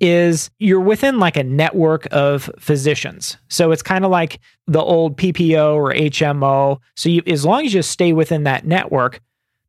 is 0.00 0.50
you're 0.58 0.80
within 0.80 1.20
like 1.20 1.36
a 1.36 1.44
network 1.44 2.08
of 2.10 2.50
physicians. 2.58 3.36
So 3.48 3.70
it's 3.70 3.82
kind 3.82 4.04
of 4.04 4.10
like 4.10 4.40
the 4.66 4.82
old 4.82 5.16
PPO 5.16 5.76
or 5.76 5.92
HMO. 5.92 6.78
So 6.96 7.08
you, 7.08 7.22
as 7.26 7.44
long 7.44 7.64
as 7.64 7.72
you 7.72 7.82
stay 7.82 8.12
within 8.12 8.42
that 8.42 8.66
network, 8.66 9.20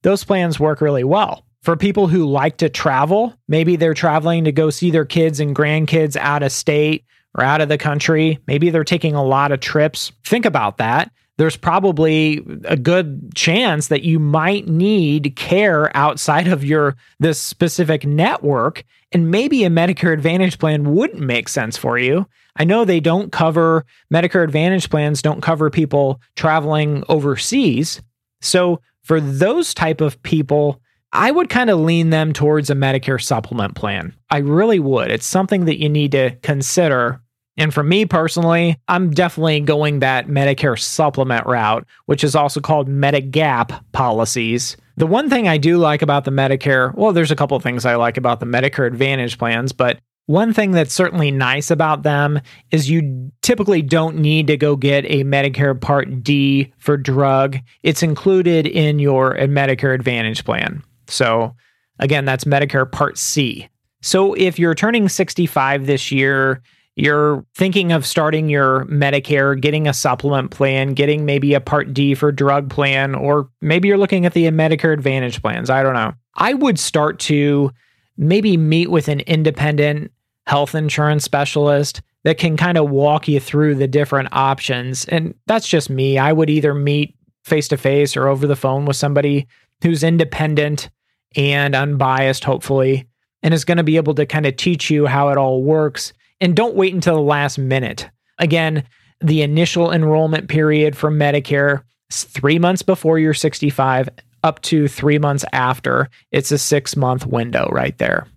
those 0.01 0.23
plans 0.23 0.59
work 0.59 0.81
really 0.81 1.03
well. 1.03 1.45
For 1.61 1.77
people 1.77 2.07
who 2.07 2.25
like 2.25 2.57
to 2.57 2.67
travel, 2.67 3.33
maybe 3.47 3.75
they're 3.75 3.93
traveling 3.93 4.43
to 4.45 4.51
go 4.51 4.69
see 4.69 4.91
their 4.91 5.05
kids 5.05 5.39
and 5.39 5.55
grandkids 5.55 6.17
out 6.17 6.43
of 6.43 6.51
state 6.51 7.05
or 7.37 7.43
out 7.43 7.61
of 7.61 7.69
the 7.69 7.77
country. 7.77 8.39
Maybe 8.47 8.69
they're 8.69 8.83
taking 8.83 9.15
a 9.15 9.23
lot 9.23 9.51
of 9.51 9.59
trips. 9.59 10.11
Think 10.23 10.45
about 10.45 10.77
that. 10.77 11.11
There's 11.37 11.57
probably 11.57 12.45
a 12.65 12.77
good 12.77 13.33
chance 13.33 13.87
that 13.87 14.03
you 14.03 14.19
might 14.19 14.67
need 14.67 15.35
care 15.35 15.95
outside 15.97 16.47
of 16.47 16.63
your 16.63 16.95
this 17.19 17.41
specific 17.41 18.05
network 18.05 18.83
and 19.11 19.31
maybe 19.31 19.63
a 19.63 19.69
Medicare 19.69 20.13
Advantage 20.13 20.59
plan 20.59 20.93
wouldn't 20.93 21.21
make 21.21 21.47
sense 21.47 21.77
for 21.77 21.97
you. 21.97 22.27
I 22.55 22.65
know 22.65 22.85
they 22.85 22.99
don't 22.99 23.31
cover 23.31 23.85
Medicare 24.13 24.43
Advantage 24.43 24.89
plans 24.89 25.21
don't 25.21 25.41
cover 25.41 25.69
people 25.69 26.21
traveling 26.35 27.03
overseas. 27.09 28.01
So 28.41 28.81
for 29.03 29.19
those 29.19 29.73
type 29.73 30.01
of 30.01 30.21
people, 30.23 30.81
I 31.11 31.29
would 31.29 31.49
kind 31.49 31.69
of 31.69 31.79
lean 31.79 32.09
them 32.09 32.33
towards 32.33 32.69
a 32.69 32.75
Medicare 32.75 33.21
supplement 33.21 33.75
plan. 33.75 34.15
I 34.29 34.39
really 34.39 34.79
would. 34.79 35.11
It's 35.11 35.27
something 35.27 35.65
that 35.65 35.79
you 35.79 35.89
need 35.89 36.11
to 36.13 36.31
consider 36.41 37.21
and 37.57 37.73
for 37.73 37.83
me 37.83 38.05
personally, 38.05 38.77
I'm 38.87 39.11
definitely 39.11 39.59
going 39.59 39.99
that 39.99 40.27
Medicare 40.27 40.79
supplement 40.79 41.45
route, 41.45 41.85
which 42.05 42.23
is 42.23 42.35
also 42.35 42.59
called 42.59 42.89
Medigap 42.89 43.83
policies. 43.91 44.75
The 44.97 45.07
one 45.07 45.29
thing 45.29 45.47
I 45.47 45.57
do 45.57 45.77
like 45.77 46.01
about 46.01 46.25
the 46.25 46.31
Medicare, 46.31 46.93
well, 46.95 47.13
there's 47.13 47.31
a 47.31 47.35
couple 47.35 47.59
things 47.59 47.85
I 47.85 47.95
like 47.95 48.17
about 48.17 48.39
the 48.39 48.45
Medicare 48.45 48.87
Advantage 48.87 49.37
plans, 49.37 49.71
but 49.71 49.99
one 50.25 50.53
thing 50.53 50.71
that's 50.71 50.93
certainly 50.93 51.31
nice 51.31 51.69
about 51.69 52.03
them 52.03 52.39
is 52.71 52.89
you 52.89 53.31
typically 53.41 53.81
don't 53.81 54.17
need 54.17 54.47
to 54.47 54.57
go 54.57 54.75
get 54.75 55.05
a 55.05 55.23
Medicare 55.23 55.79
Part 55.79 56.23
D 56.23 56.71
for 56.77 56.95
drug. 56.95 57.57
It's 57.83 58.01
included 58.01 58.65
in 58.65 58.99
your 58.99 59.35
Medicare 59.35 59.93
Advantage 59.93 60.45
plan. 60.45 60.81
So, 61.07 61.55
again, 61.99 62.23
that's 62.23 62.45
Medicare 62.45 62.89
Part 62.89 63.17
C. 63.17 63.67
So, 64.01 64.33
if 64.35 64.57
you're 64.57 64.75
turning 64.75 65.09
65 65.09 65.87
this 65.87 66.11
year, 66.11 66.61
you're 66.95 67.45
thinking 67.55 67.91
of 67.91 68.05
starting 68.05 68.49
your 68.49 68.85
Medicare, 68.85 69.59
getting 69.59 69.87
a 69.87 69.93
supplement 69.93 70.51
plan, 70.51 70.93
getting 70.93 71.25
maybe 71.25 71.53
a 71.53 71.61
Part 71.61 71.93
D 71.93 72.13
for 72.13 72.31
drug 72.31 72.69
plan, 72.69 73.15
or 73.15 73.49
maybe 73.61 73.87
you're 73.87 73.97
looking 73.97 74.25
at 74.25 74.33
the 74.33 74.45
Medicare 74.45 74.93
Advantage 74.93 75.41
plans. 75.41 75.69
I 75.69 75.81
don't 75.81 75.95
know. 75.95 76.13
I 76.35 76.53
would 76.53 76.77
start 76.79 77.19
to 77.21 77.71
maybe 78.17 78.57
meet 78.57 78.91
with 78.91 79.07
an 79.07 79.21
independent 79.21 80.11
health 80.45 80.75
insurance 80.75 81.23
specialist 81.23 82.01
that 82.23 82.37
can 82.37 82.55
kind 82.57 82.77
of 82.77 82.89
walk 82.89 83.27
you 83.27 83.39
through 83.39 83.75
the 83.75 83.87
different 83.87 84.29
options. 84.31 85.05
And 85.05 85.33
that's 85.47 85.67
just 85.67 85.89
me. 85.89 86.17
I 86.17 86.31
would 86.31 86.49
either 86.49 86.73
meet 86.73 87.15
face 87.43 87.67
to 87.69 87.77
face 87.77 88.15
or 88.15 88.27
over 88.27 88.47
the 88.47 88.55
phone 88.55 88.85
with 88.85 88.95
somebody 88.95 89.47
who's 89.81 90.03
independent 90.03 90.89
and 91.35 91.75
unbiased, 91.75 92.43
hopefully, 92.43 93.07
and 93.41 93.53
is 93.53 93.65
going 93.65 93.77
to 93.77 93.83
be 93.83 93.97
able 93.97 94.13
to 94.15 94.25
kind 94.25 94.45
of 94.45 94.55
teach 94.55 94.89
you 94.89 95.07
how 95.07 95.29
it 95.29 95.37
all 95.37 95.63
works 95.63 96.13
and 96.41 96.55
don't 96.55 96.75
wait 96.75 96.93
until 96.93 97.15
the 97.15 97.21
last 97.21 97.57
minute. 97.57 98.09
Again, 98.39 98.83
the 99.21 99.41
initial 99.41 99.91
enrollment 99.91 100.49
period 100.49 100.97
for 100.97 101.09
Medicare 101.09 101.83
is 102.09 102.23
three 102.23 102.59
months 102.59 102.81
before 102.81 103.19
you're 103.19 103.33
65, 103.33 104.09
up 104.43 104.61
to 104.63 104.87
three 104.87 105.17
months 105.17 105.45
after. 105.53 106.09
It's 106.31 106.51
a 106.51 106.57
six 106.57 106.95
month 106.95 107.25
window 107.25 107.69
right 107.71 107.97
there. 107.97 108.27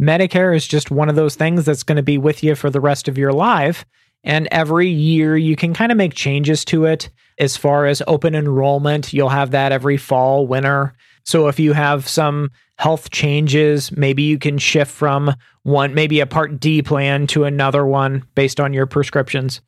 Medicare 0.00 0.54
is 0.54 0.66
just 0.66 0.90
one 0.90 1.08
of 1.08 1.16
those 1.16 1.34
things 1.34 1.64
that's 1.64 1.82
going 1.82 1.96
to 1.96 2.02
be 2.02 2.18
with 2.18 2.44
you 2.44 2.54
for 2.54 2.70
the 2.70 2.80
rest 2.80 3.08
of 3.08 3.18
your 3.18 3.32
life. 3.32 3.84
And 4.22 4.48
every 4.50 4.88
year 4.88 5.36
you 5.36 5.56
can 5.56 5.74
kind 5.74 5.90
of 5.90 5.98
make 5.98 6.14
changes 6.14 6.64
to 6.66 6.84
it. 6.84 7.10
As 7.38 7.56
far 7.56 7.86
as 7.86 8.02
open 8.06 8.34
enrollment, 8.34 9.12
you'll 9.12 9.28
have 9.28 9.52
that 9.52 9.72
every 9.72 9.96
fall, 9.96 10.46
winter. 10.46 10.94
So 11.24 11.48
if 11.48 11.58
you 11.58 11.72
have 11.72 12.08
some 12.08 12.50
health 12.78 13.10
changes, 13.10 13.92
maybe 13.92 14.22
you 14.22 14.38
can 14.38 14.56
shift 14.56 14.90
from 14.90 15.34
one, 15.64 15.94
maybe 15.94 16.20
a 16.20 16.26
Part 16.26 16.60
D 16.60 16.80
plan 16.82 17.26
to 17.28 17.44
another 17.44 17.84
one 17.84 18.24
based 18.34 18.60
on 18.60 18.72
your 18.72 18.86
prescriptions. 18.86 19.60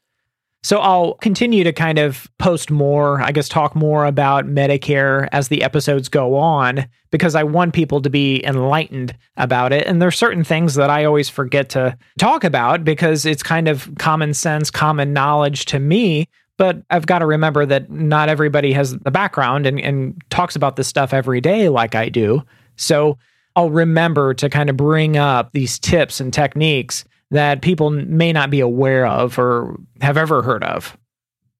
So 0.63 0.79
I'll 0.79 1.15
continue 1.15 1.65
to 1.65 1.73
kind 1.73 1.99
of 1.99 2.31
post 2.39 2.71
more, 2.71 3.23
I 3.23 3.33
guess, 3.33 3.49
talk 3.49 3.75
more 3.75 4.05
about 4.05 4.47
Medicare 4.47 5.27
as 5.33 5.49
the 5.49 5.63
episodes 5.63 6.09
go 6.11 6.37
on 6.37 6.87
because 7.11 7.35
I 7.35 7.45
want 7.45 7.73
people 7.73 8.03
to 8.03 8.11
be 8.11 8.45
enlightened 8.45 9.17
about 9.39 9.73
it. 9.73 9.87
And 9.87 10.03
there's 10.03 10.19
certain 10.19 10.45
things 10.45 10.75
that 10.75 10.91
I 10.91 11.05
always 11.05 11.31
forget 11.31 11.71
to 11.71 11.97
talk 12.19 12.45
about 12.45 12.85
because 12.85 13.25
it's 13.25 13.43
kind 13.43 13.69
of 13.69 13.91
common 13.99 14.35
sense, 14.35 14.71
common 14.71 15.15
knowledge 15.15 15.65
to 15.67 15.79
me. 15.79 16.29
But 16.59 16.83
I've 16.91 17.07
got 17.07 17.21
to 17.21 17.27
remember 17.27 17.65
that 17.65 17.91
not 17.91 18.29
everybody 18.29 18.75
has 18.75 18.99
the 18.99 19.11
background 19.11 19.67
and, 19.67 19.81
and 19.81 20.23
talks 20.29 20.57
about 20.57 20.77
this 20.77 20.89
stuff 20.89 21.15
every 21.15 21.41
day 21.41 21.71
like 21.71 21.95
I 21.95 22.11
do. 22.11 22.43
So 22.81 23.19
I'll 23.57 23.71
remember 23.71 24.35
to 24.35 24.49
kind 24.49 24.71
of 24.71 24.77
bring 24.77 25.17
up 25.17 25.53
these 25.53 25.79
tips 25.79 26.21
and 26.21 26.33
techniques 26.33 27.05
that 27.31 27.63
people 27.63 27.91
may 27.91 28.33
not 28.33 28.51
be 28.51 28.61
aware 28.61 29.07
of 29.07 29.39
or 29.39 29.77
have 30.01 30.17
ever 30.17 30.43
heard 30.43 30.65
of. 30.65 30.97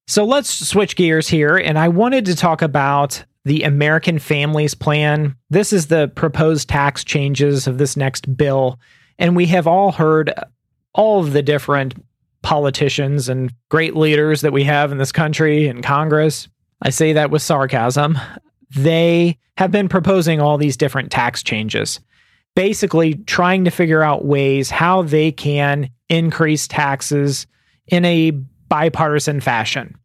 So 0.07 0.25
let's 0.25 0.49
switch 0.67 0.95
gears 0.95 1.27
here. 1.27 1.55
And 1.55 1.77
I 1.77 1.87
wanted 1.87 2.25
to 2.25 2.35
talk 2.35 2.61
about 2.61 3.23
the 3.45 3.63
American 3.63 4.19
Families 4.19 4.73
Plan. 4.73 5.35
This 5.49 5.71
is 5.71 5.87
the 5.87 6.09
proposed 6.09 6.67
tax 6.67 7.03
changes 7.03 7.67
of 7.67 7.77
this 7.77 7.95
next 7.95 8.35
bill. 8.35 8.79
And 9.17 9.35
we 9.35 9.45
have 9.47 9.67
all 9.67 9.91
heard 9.91 10.33
all 10.93 11.21
of 11.21 11.33
the 11.33 11.41
different 11.41 11.93
politicians 12.41 13.29
and 13.29 13.53
great 13.69 13.95
leaders 13.95 14.41
that 14.41 14.51
we 14.53 14.63
have 14.63 14.91
in 14.91 14.97
this 14.97 15.11
country 15.11 15.67
and 15.67 15.83
Congress. 15.83 16.49
I 16.81 16.89
say 16.89 17.13
that 17.13 17.31
with 17.31 17.41
sarcasm 17.41 18.17
they 18.75 19.37
have 19.57 19.71
been 19.71 19.89
proposing 19.89 20.39
all 20.39 20.57
these 20.57 20.77
different 20.77 21.11
tax 21.11 21.43
changes, 21.43 21.99
basically 22.55 23.15
trying 23.15 23.65
to 23.65 23.71
figure 23.71 24.01
out 24.01 24.25
ways 24.25 24.69
how 24.69 25.01
they 25.01 25.31
can 25.31 25.89
increase 26.09 26.67
taxes 26.67 27.47
in 27.87 28.05
a 28.05 28.31
bipartisan 28.31 29.41
fashion. 29.41 29.95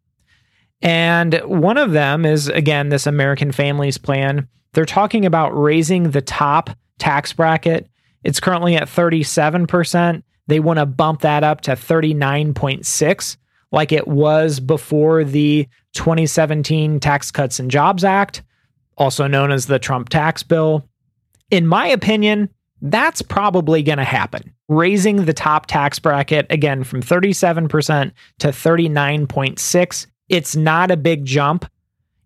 And 0.82 1.34
one 1.44 1.78
of 1.78 1.92
them 1.92 2.26
is, 2.26 2.48
again, 2.48 2.90
this 2.90 3.06
American 3.06 3.52
Families 3.52 3.98
Plan. 3.98 4.48
They're 4.72 4.84
talking 4.84 5.24
about 5.24 5.50
raising 5.50 6.10
the 6.10 6.20
top 6.20 6.70
tax 6.98 7.32
bracket. 7.32 7.88
It's 8.24 8.40
currently 8.40 8.76
at 8.76 8.88
37%. 8.88 10.22
They 10.48 10.60
want 10.60 10.78
to 10.78 10.86
bump 10.86 11.22
that 11.22 11.44
up 11.44 11.62
to 11.62 11.72
39.6 11.72 13.36
like 13.72 13.92
it 13.92 14.06
was 14.06 14.60
before 14.60 15.24
the 15.24 15.66
2017 15.94 17.00
Tax 17.00 17.30
Cuts 17.30 17.58
and 17.58 17.70
Jobs 17.70 18.04
Act 18.04 18.42
also 18.96 19.26
known 19.26 19.50
as 19.50 19.66
the 19.66 19.78
Trump 19.78 20.08
tax 20.08 20.42
bill. 20.42 20.88
In 21.50 21.66
my 21.66 21.86
opinion, 21.86 22.48
that's 22.82 23.22
probably 23.22 23.82
going 23.82 23.98
to 23.98 24.04
happen. 24.04 24.52
Raising 24.68 25.24
the 25.24 25.32
top 25.32 25.66
tax 25.66 25.98
bracket 25.98 26.46
again 26.50 26.84
from 26.84 27.02
37% 27.02 28.12
to 28.40 28.48
39.6. 28.48 30.06
It's 30.28 30.56
not 30.56 30.90
a 30.90 30.96
big 30.96 31.24
jump 31.24 31.70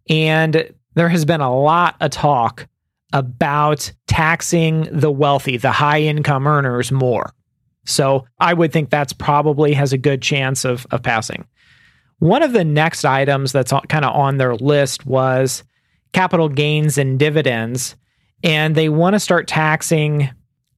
and 0.08 0.72
there 0.94 1.08
has 1.08 1.24
been 1.24 1.40
a 1.40 1.54
lot 1.54 1.96
of 2.00 2.10
talk 2.10 2.66
about 3.12 3.92
taxing 4.06 4.88
the 4.90 5.10
wealthy, 5.10 5.56
the 5.56 5.72
high 5.72 6.00
income 6.00 6.46
earners 6.46 6.90
more. 6.90 7.32
So 7.86 8.26
I 8.38 8.54
would 8.54 8.72
think 8.72 8.90
that's 8.90 9.12
probably 9.12 9.72
has 9.74 9.92
a 9.92 9.98
good 9.98 10.22
chance 10.22 10.64
of, 10.64 10.86
of 10.90 11.02
passing. 11.02 11.46
One 12.18 12.42
of 12.42 12.52
the 12.52 12.64
next 12.64 13.04
items 13.04 13.52
that's 13.52 13.72
kind 13.88 14.04
of 14.04 14.14
on 14.14 14.36
their 14.36 14.54
list 14.56 15.06
was 15.06 15.64
capital 16.12 16.48
gains 16.48 16.98
and 16.98 17.18
dividends. 17.18 17.96
And 18.42 18.74
they 18.74 18.88
want 18.88 19.14
to 19.14 19.20
start 19.20 19.48
taxing 19.48 20.30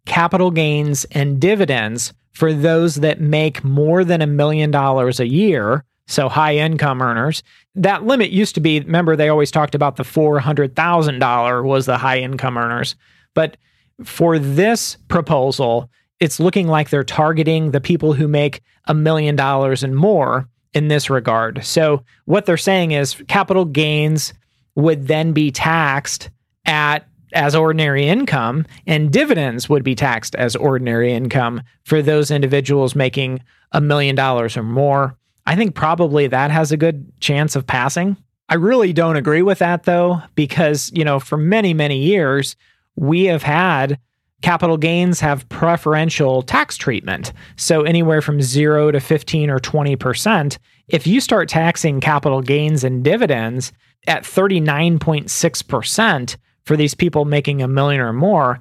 capital 0.06 0.50
gains 0.50 1.04
and 1.12 1.40
dividends 1.40 2.12
for 2.32 2.52
those 2.52 2.96
that 2.96 3.20
make 3.20 3.62
more 3.62 4.04
than 4.04 4.22
a 4.22 4.26
million 4.26 4.70
dollars 4.70 5.20
a 5.20 5.28
year. 5.28 5.84
So 6.08 6.28
high 6.28 6.56
income 6.56 7.00
earners. 7.00 7.42
That 7.74 8.04
limit 8.04 8.30
used 8.30 8.54
to 8.56 8.60
be, 8.60 8.80
remember, 8.80 9.16
they 9.16 9.28
always 9.28 9.50
talked 9.50 9.74
about 9.74 9.96
the 9.96 10.02
$400,000 10.02 11.64
was 11.64 11.86
the 11.86 11.96
high 11.96 12.18
income 12.18 12.58
earners. 12.58 12.96
But 13.34 13.56
for 14.04 14.38
this 14.38 14.96
proposal, 15.08 15.88
it's 16.20 16.40
looking 16.40 16.68
like 16.68 16.90
they're 16.90 17.04
targeting 17.04 17.70
the 17.70 17.80
people 17.80 18.12
who 18.12 18.28
make 18.28 18.62
a 18.86 18.94
million 18.94 19.36
dollars 19.36 19.82
and 19.82 19.96
more 19.96 20.48
in 20.74 20.88
this 20.88 21.08
regard. 21.08 21.64
So 21.64 22.02
what 22.24 22.46
they're 22.46 22.56
saying 22.56 22.92
is 22.92 23.22
capital 23.28 23.64
gains 23.64 24.34
would 24.74 25.06
then 25.08 25.32
be 25.32 25.50
taxed 25.50 26.30
at 26.64 27.06
as 27.32 27.54
ordinary 27.54 28.06
income 28.06 28.66
and 28.86 29.10
dividends 29.12 29.68
would 29.68 29.82
be 29.82 29.94
taxed 29.94 30.34
as 30.34 30.54
ordinary 30.56 31.12
income 31.12 31.62
for 31.84 32.02
those 32.02 32.30
individuals 32.30 32.94
making 32.94 33.40
a 33.72 33.80
million 33.80 34.14
dollars 34.14 34.56
or 34.56 34.62
more. 34.62 35.16
I 35.46 35.56
think 35.56 35.74
probably 35.74 36.26
that 36.26 36.50
has 36.50 36.72
a 36.72 36.76
good 36.76 37.10
chance 37.20 37.56
of 37.56 37.66
passing. 37.66 38.16
I 38.48 38.56
really 38.56 38.92
don't 38.92 39.16
agree 39.16 39.42
with 39.42 39.58
that 39.60 39.84
though 39.84 40.20
because, 40.34 40.90
you 40.94 41.04
know, 41.04 41.18
for 41.18 41.36
many 41.36 41.74
many 41.74 41.98
years 41.98 42.54
we 42.96 43.24
have 43.24 43.42
had 43.42 43.98
capital 44.42 44.76
gains 44.76 45.20
have 45.20 45.48
preferential 45.48 46.42
tax 46.42 46.76
treatment. 46.76 47.32
So 47.56 47.82
anywhere 47.82 48.20
from 48.20 48.42
0 48.42 48.90
to 48.90 49.00
15 49.00 49.48
or 49.48 49.60
20%, 49.60 50.58
if 50.88 51.06
you 51.06 51.20
start 51.20 51.48
taxing 51.48 52.00
capital 52.00 52.42
gains 52.42 52.84
and 52.84 53.04
dividends 53.04 53.72
at 54.06 54.24
39.6% 54.24 56.36
for 56.64 56.76
these 56.76 56.94
people 56.94 57.24
making 57.24 57.62
a 57.62 57.68
million 57.68 58.00
or 58.00 58.12
more, 58.12 58.60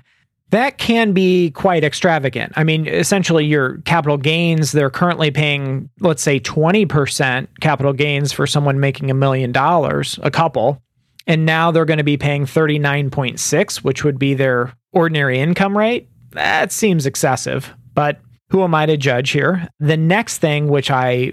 that 0.51 0.77
can 0.77 1.13
be 1.13 1.51
quite 1.51 1.83
extravagant. 1.83 2.53
I 2.55 2.63
mean, 2.63 2.85
essentially, 2.85 3.45
your 3.45 3.77
capital 3.79 4.17
gains, 4.17 4.73
they're 4.73 4.89
currently 4.89 5.31
paying, 5.31 5.89
let's 6.01 6.21
say, 6.21 6.39
20% 6.39 7.47
capital 7.61 7.93
gains 7.93 8.33
for 8.33 8.45
someone 8.45 8.79
making 8.79 9.09
a 9.09 9.15
million 9.15 9.51
dollars, 9.51 10.19
a 10.23 10.31
couple. 10.31 10.81
And 11.25 11.45
now 11.45 11.71
they're 11.71 11.85
going 11.85 11.99
to 11.99 12.03
be 12.03 12.17
paying 12.17 12.45
39.6, 12.45 13.77
which 13.77 14.03
would 14.03 14.19
be 14.19 14.33
their 14.33 14.73
ordinary 14.91 15.39
income 15.39 15.77
rate. 15.77 16.09
That 16.31 16.71
seems 16.71 17.05
excessive, 17.05 17.73
but 17.93 18.19
who 18.49 18.63
am 18.63 18.75
I 18.75 18.85
to 18.85 18.97
judge 18.97 19.29
here? 19.29 19.67
The 19.79 19.97
next 19.97 20.39
thing, 20.39 20.67
which 20.67 20.91
I 20.91 21.31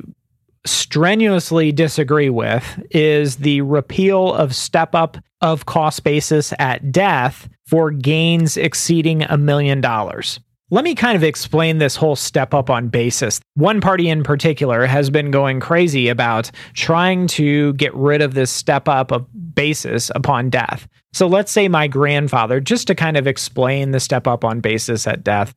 strenuously 0.66 1.72
disagree 1.72 2.30
with 2.30 2.80
is 2.90 3.36
the 3.36 3.60
repeal 3.62 4.34
of 4.34 4.54
step 4.54 4.94
up 4.94 5.16
of 5.40 5.66
cost 5.66 6.04
basis 6.04 6.52
at 6.58 6.90
death 6.90 7.48
for 7.66 7.90
gains 7.90 8.56
exceeding 8.56 9.22
a 9.22 9.36
million 9.36 9.80
dollars. 9.80 10.40
Let 10.70 10.84
me 10.84 10.94
kind 10.94 11.16
of 11.16 11.24
explain 11.24 11.78
this 11.78 11.96
whole 11.96 12.16
step 12.16 12.52
up 12.52 12.68
on 12.68 12.88
basis. 12.88 13.40
One 13.54 13.80
party 13.80 14.10
in 14.10 14.22
particular 14.22 14.84
has 14.84 15.08
been 15.08 15.30
going 15.30 15.60
crazy 15.60 16.08
about 16.08 16.50
trying 16.74 17.26
to 17.28 17.72
get 17.74 17.94
rid 17.94 18.20
of 18.20 18.34
this 18.34 18.50
step 18.50 18.86
up 18.86 19.10
of 19.10 19.26
basis 19.54 20.10
upon 20.14 20.50
death. 20.50 20.86
So 21.14 21.26
let's 21.26 21.50
say 21.50 21.68
my 21.68 21.88
grandfather, 21.88 22.60
just 22.60 22.86
to 22.88 22.94
kind 22.94 23.16
of 23.16 23.26
explain 23.26 23.92
the 23.92 24.00
step 24.00 24.26
up 24.26 24.44
on 24.44 24.60
basis 24.60 25.06
at 25.06 25.24
death, 25.24 25.54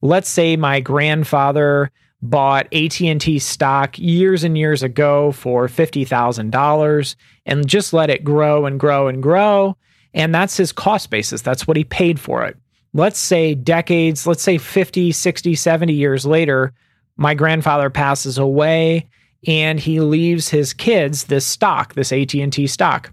let's 0.00 0.30
say 0.30 0.56
my 0.56 0.80
grandfather 0.80 1.90
bought 2.30 2.72
AT&T 2.72 3.38
stock 3.38 3.98
years 3.98 4.44
and 4.44 4.56
years 4.56 4.82
ago 4.82 5.32
for 5.32 5.68
$50,000 5.68 7.16
and 7.46 7.66
just 7.66 7.92
let 7.92 8.10
it 8.10 8.24
grow 8.24 8.66
and 8.66 8.78
grow 8.78 9.08
and 9.08 9.22
grow. 9.22 9.76
And 10.14 10.34
that's 10.34 10.56
his 10.56 10.72
cost 10.72 11.10
basis. 11.10 11.42
That's 11.42 11.66
what 11.66 11.76
he 11.76 11.84
paid 11.84 12.18
for 12.18 12.44
it. 12.44 12.56
Let's 12.94 13.18
say 13.18 13.54
decades 13.54 14.26
let's 14.26 14.42
say 14.42 14.56
50 14.56 15.12
60 15.12 15.54
70 15.54 15.92
years 15.92 16.24
later 16.24 16.72
my 17.18 17.34
grandfather 17.34 17.90
passes 17.90 18.38
away 18.38 19.06
and 19.46 19.78
he 19.78 20.00
leaves 20.00 20.48
his 20.48 20.72
kids 20.72 21.24
this 21.24 21.46
stock 21.46 21.92
this 21.92 22.10
AT&T 22.10 22.66
stock. 22.66 23.12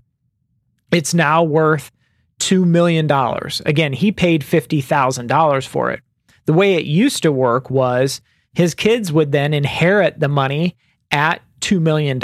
It's 0.91 1.13
now 1.13 1.43
worth 1.43 1.91
$2 2.39 2.65
million 2.65 3.12
again 3.65 3.91
he 3.91 4.13
paid 4.13 4.41
$50,000 4.41 5.67
for 5.67 5.91
it. 5.91 5.99
The 6.45 6.54
way 6.54 6.76
it 6.76 6.86
used 6.86 7.23
to 7.23 7.32
work 7.34 7.69
was 7.69 8.21
his 8.54 8.74
kids 8.74 9.12
would 9.12 9.32
then 9.32 9.54
inherit 9.54 10.20
the 10.20 10.28
money 10.28 10.76
at 11.12 11.42
$2 11.62 11.82
million. 11.82 12.22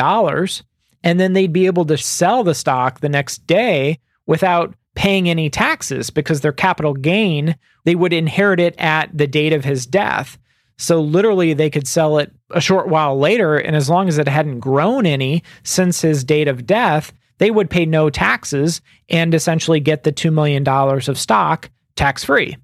And 1.04 1.20
then 1.20 1.34
they'd 1.34 1.54
be 1.54 1.65
able 1.65 1.86
to 1.86 1.98
sell 1.98 2.44
the 2.44 2.54
stock 2.54 3.00
the 3.00 3.10
next 3.10 3.48
day 3.48 4.00
without 4.26 4.76
paying 4.96 5.30
any 5.30 5.50
taxes 5.50 6.10
because 6.10 6.42
their 6.42 6.52
capital 6.52 6.94
gain, 6.94 7.56
they 7.86 7.96
would 7.96 8.13
inherit 8.13 8.60
it 8.60 8.76
at 8.78 9.15
the 9.18 9.28
date 9.28 9.54
of 9.54 9.63
his 9.63 9.86
death. 9.86 10.38
So 10.78 11.02
literally, 11.02 11.54
they 11.54 11.70
could 11.70 11.88
sell 11.88 12.18
it 12.18 12.32
a 12.52 12.62
short 12.62 12.88
while 12.88 13.18
later. 13.18 13.58
And 13.58 13.76
as 13.76 13.89
long 13.89 14.08
as 14.08 14.18
it 14.18 14.28
hadn't 14.28 14.60
grown 14.60 15.06
any 15.06 15.44
since 15.63 16.02
his 16.02 16.24
date 16.24 16.48
of 16.48 16.65
death, 16.65 17.13
they 17.38 17.52
would 17.52 17.70
pay 17.70 17.86
no 17.86 18.10
taxes 18.10 18.82
and 19.10 19.34
essentially 19.34 19.80
get 19.80 20.04
the 20.04 20.12
$2 20.12 20.32
million 20.32 20.68
of 20.68 21.18
stock 21.18 21.70
tax 21.96 22.24
free. 22.24 22.58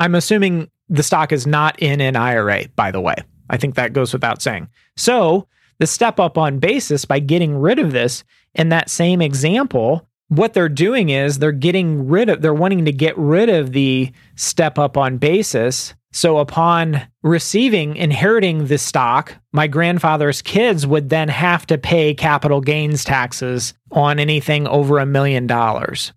I'm 0.00 0.14
assuming 0.14 0.70
the 0.92 1.02
stock 1.02 1.32
is 1.32 1.46
not 1.46 1.78
in 1.80 2.00
an 2.00 2.16
IRA, 2.16 2.66
by 2.76 2.90
the 2.90 3.00
way. 3.00 3.16
I 3.48 3.56
think 3.56 3.74
that 3.74 3.94
goes 3.94 4.12
without 4.12 4.42
saying. 4.42 4.68
So, 4.96 5.48
the 5.78 5.86
step 5.86 6.20
up 6.20 6.38
on 6.38 6.58
basis 6.58 7.04
by 7.04 7.18
getting 7.18 7.56
rid 7.56 7.78
of 7.78 7.92
this 7.92 8.22
in 8.54 8.68
that 8.68 8.90
same 8.90 9.20
example, 9.20 10.06
what 10.28 10.52
they're 10.52 10.68
doing 10.68 11.08
is 11.08 11.38
they're 11.38 11.50
getting 11.50 12.08
rid 12.08 12.28
of, 12.28 12.42
they're 12.42 12.54
wanting 12.54 12.84
to 12.84 12.92
get 12.92 13.16
rid 13.16 13.48
of 13.48 13.72
the 13.72 14.12
step 14.36 14.78
up 14.78 14.96
on 14.96 15.16
basis. 15.16 15.94
So, 16.12 16.38
upon 16.38 17.00
receiving, 17.22 17.96
inheriting 17.96 18.66
the 18.66 18.76
stock, 18.76 19.34
my 19.50 19.66
grandfather's 19.66 20.42
kids 20.42 20.86
would 20.86 21.08
then 21.08 21.30
have 21.30 21.66
to 21.66 21.78
pay 21.78 22.12
capital 22.12 22.60
gains 22.60 23.02
taxes 23.02 23.72
on 23.90 24.18
anything 24.18 24.66
over 24.66 24.98
a 24.98 25.06
million 25.06 25.46
dollars. 25.46 26.12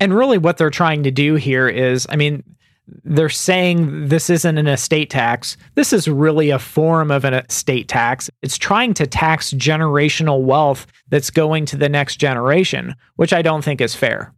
And 0.00 0.14
really, 0.14 0.38
what 0.38 0.56
they're 0.56 0.70
trying 0.70 1.02
to 1.02 1.10
do 1.10 1.34
here 1.34 1.68
is 1.68 2.06
I 2.08 2.16
mean, 2.16 2.42
they're 2.86 3.28
saying 3.28 4.08
this 4.08 4.28
isn't 4.28 4.58
an 4.58 4.66
estate 4.66 5.10
tax. 5.10 5.56
This 5.74 5.92
is 5.92 6.06
really 6.06 6.50
a 6.50 6.58
form 6.58 7.10
of 7.10 7.24
an 7.24 7.34
estate 7.34 7.88
tax. 7.88 8.28
It's 8.42 8.58
trying 8.58 8.94
to 8.94 9.06
tax 9.06 9.52
generational 9.54 10.42
wealth 10.42 10.86
that's 11.08 11.30
going 11.30 11.66
to 11.66 11.76
the 11.76 11.88
next 11.88 12.16
generation, 12.16 12.94
which 13.16 13.32
I 13.32 13.42
don't 13.42 13.64
think 13.64 13.80
is 13.80 13.94
fair. 13.94 14.34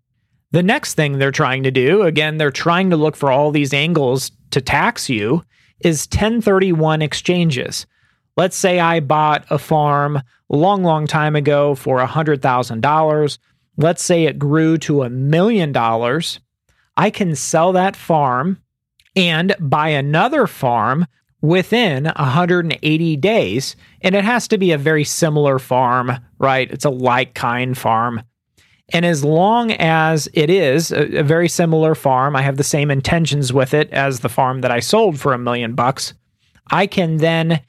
The 0.53 0.63
next 0.63 0.95
thing 0.95 1.19
they're 1.19 1.33
trying 1.33 1.65
to 1.65 1.71
do, 1.71 2.03
again, 2.03 2.37
they're 2.37 2.53
trying 2.53 2.91
to 2.91 2.97
look 2.97 3.17
for 3.17 3.33
all 3.33 3.51
these 3.51 3.75
angles 3.75 4.31
to 4.53 4.61
tax 4.61 5.11
you, 5.11 5.43
is 5.81 6.07
1031 6.07 7.03
exchanges. 7.03 7.87
Let's 8.37 8.57
say 8.57 8.79
I 8.79 9.01
bought 9.01 9.45
a 9.51 9.59
farm 9.59 10.17
a 10.17 10.57
long, 10.57 10.85
long 10.85 11.07
time 11.07 11.35
ago 11.35 11.75
for 11.75 11.99
$100,000. 11.99 13.39
Let's 13.77 14.03
say 14.03 14.25
it 14.25 14.39
grew 14.39 14.79
to 14.79 15.03
a 15.03 15.11
million 15.11 15.73
dollars. 15.73 16.41
I 16.97 17.11
can 17.11 17.35
sell 17.35 17.73
that 17.73 17.97
farm 17.97 18.63
and 19.15 19.55
buy 19.59 19.89
another 19.89 20.47
farm 20.47 21.07
within 21.41 22.05
180 22.05 23.17
days. 23.17 23.77
And 24.03 24.15
it 24.15 24.25
has 24.25 24.49
to 24.49 24.59
be 24.59 24.73
a 24.73 24.79
very 24.79 25.05
similar 25.05 25.59
farm, 25.59 26.13
right? 26.39 26.71
It's 26.71 26.85
a 26.85 26.91
like 26.91 27.35
kind 27.35 27.77
farm. 27.77 28.23
And 28.91 29.05
as 29.05 29.25
long 29.25 29.73
as 29.73 30.29
it 30.33 30.49
is 30.49 30.93
a, 30.93 31.19
a, 31.19 31.23
very 31.23 31.49
similar 31.49 31.95
farm, 31.97 32.37
I 32.37 32.43
have 32.43 32.57
the 32.57 32.65
same 32.65 32.91
intentions 32.91 33.53
with 33.53 33.75
it 33.75 33.91
as 33.91 34.21
the 34.21 34.29
farm 34.29 34.61
that 34.61 34.71
I 34.71 34.79
sold 34.79 35.19
for 35.19 35.33
a 35.33 35.39
million 35.39 35.75
bucks. 35.75 36.15
I 36.71 36.87
can 36.87 37.17
then 37.17 37.63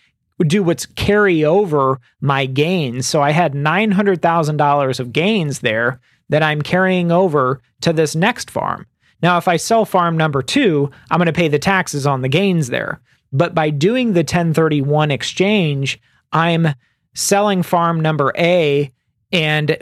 do 0.45 0.61
what's 0.61 0.85
carry 0.85 1.43
over 1.43 1.99
my 2.21 2.45
gains. 2.45 3.07
So 3.07 3.21
I 3.21 3.31
had 3.31 3.53
$900,000 3.53 4.99
of 4.99 5.13
gains 5.13 5.59
there 5.59 5.99
that 6.29 6.43
I'm 6.43 6.61
carrying 6.61 7.11
over 7.11 7.61
to 7.81 7.93
this 7.93 8.15
next 8.15 8.51
farm. 8.51 8.85
Now, 9.21 9.37
if 9.37 9.47
I 9.47 9.57
sell 9.57 9.85
farm 9.85 10.17
number 10.17 10.41
two, 10.41 10.91
I'm 11.09 11.17
going 11.17 11.27
to 11.27 11.33
pay 11.33 11.47
the 11.47 11.59
taxes 11.59 12.05
on 12.05 12.21
the 12.21 12.29
gains 12.29 12.67
there. 12.67 13.01
But 13.31 13.55
by 13.55 13.69
doing 13.69 14.13
the 14.13 14.19
1031 14.19 15.11
exchange, 15.11 15.99
I'm 16.31 16.67
selling 17.13 17.63
farm 17.63 17.99
number 17.99 18.31
A 18.37 18.91
and 19.31 19.77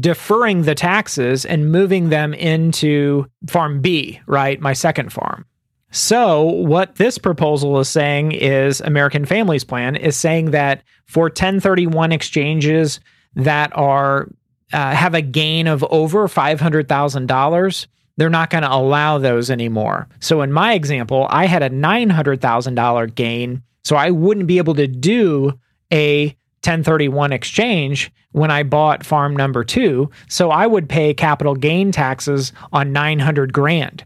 deferring 0.00 0.62
the 0.62 0.74
taxes 0.74 1.44
and 1.44 1.70
moving 1.70 2.08
them 2.08 2.32
into 2.34 3.26
farm 3.48 3.80
B, 3.80 4.20
right? 4.26 4.60
My 4.60 4.72
second 4.72 5.12
farm. 5.12 5.44
So, 5.90 6.42
what 6.42 6.96
this 6.96 7.18
proposal 7.18 7.78
is 7.78 7.88
saying 7.88 8.32
is 8.32 8.80
American 8.80 9.24
Families 9.24 9.62
Plan 9.62 9.94
is 9.94 10.16
saying 10.16 10.50
that 10.50 10.82
for 11.06 11.24
1031 11.24 12.10
exchanges 12.10 12.98
that 13.36 13.70
are 13.76 14.28
uh, 14.72 14.92
have 14.92 15.14
a 15.14 15.22
gain 15.22 15.68
of 15.68 15.84
over 15.90 16.26
$500,000, 16.26 17.86
they're 18.16 18.30
not 18.30 18.50
going 18.50 18.62
to 18.62 18.72
allow 18.72 19.18
those 19.18 19.50
anymore. 19.50 20.08
So 20.20 20.42
in 20.42 20.52
my 20.52 20.74
example, 20.74 21.26
I 21.30 21.46
had 21.46 21.62
a 21.62 21.70
$900,000 21.70 23.14
gain. 23.14 23.62
So 23.82 23.96
I 23.96 24.10
wouldn't 24.10 24.46
be 24.46 24.58
able 24.58 24.74
to 24.74 24.86
do 24.86 25.58
a 25.92 26.26
1031 26.62 27.32
exchange 27.32 28.10
when 28.32 28.50
I 28.50 28.62
bought 28.62 29.04
farm 29.04 29.36
number 29.36 29.62
two. 29.62 30.10
So 30.28 30.50
I 30.50 30.66
would 30.66 30.88
pay 30.88 31.12
capital 31.12 31.54
gain 31.54 31.92
taxes 31.92 32.52
on 32.72 32.92
900 32.92 33.52
grand. 33.52 34.04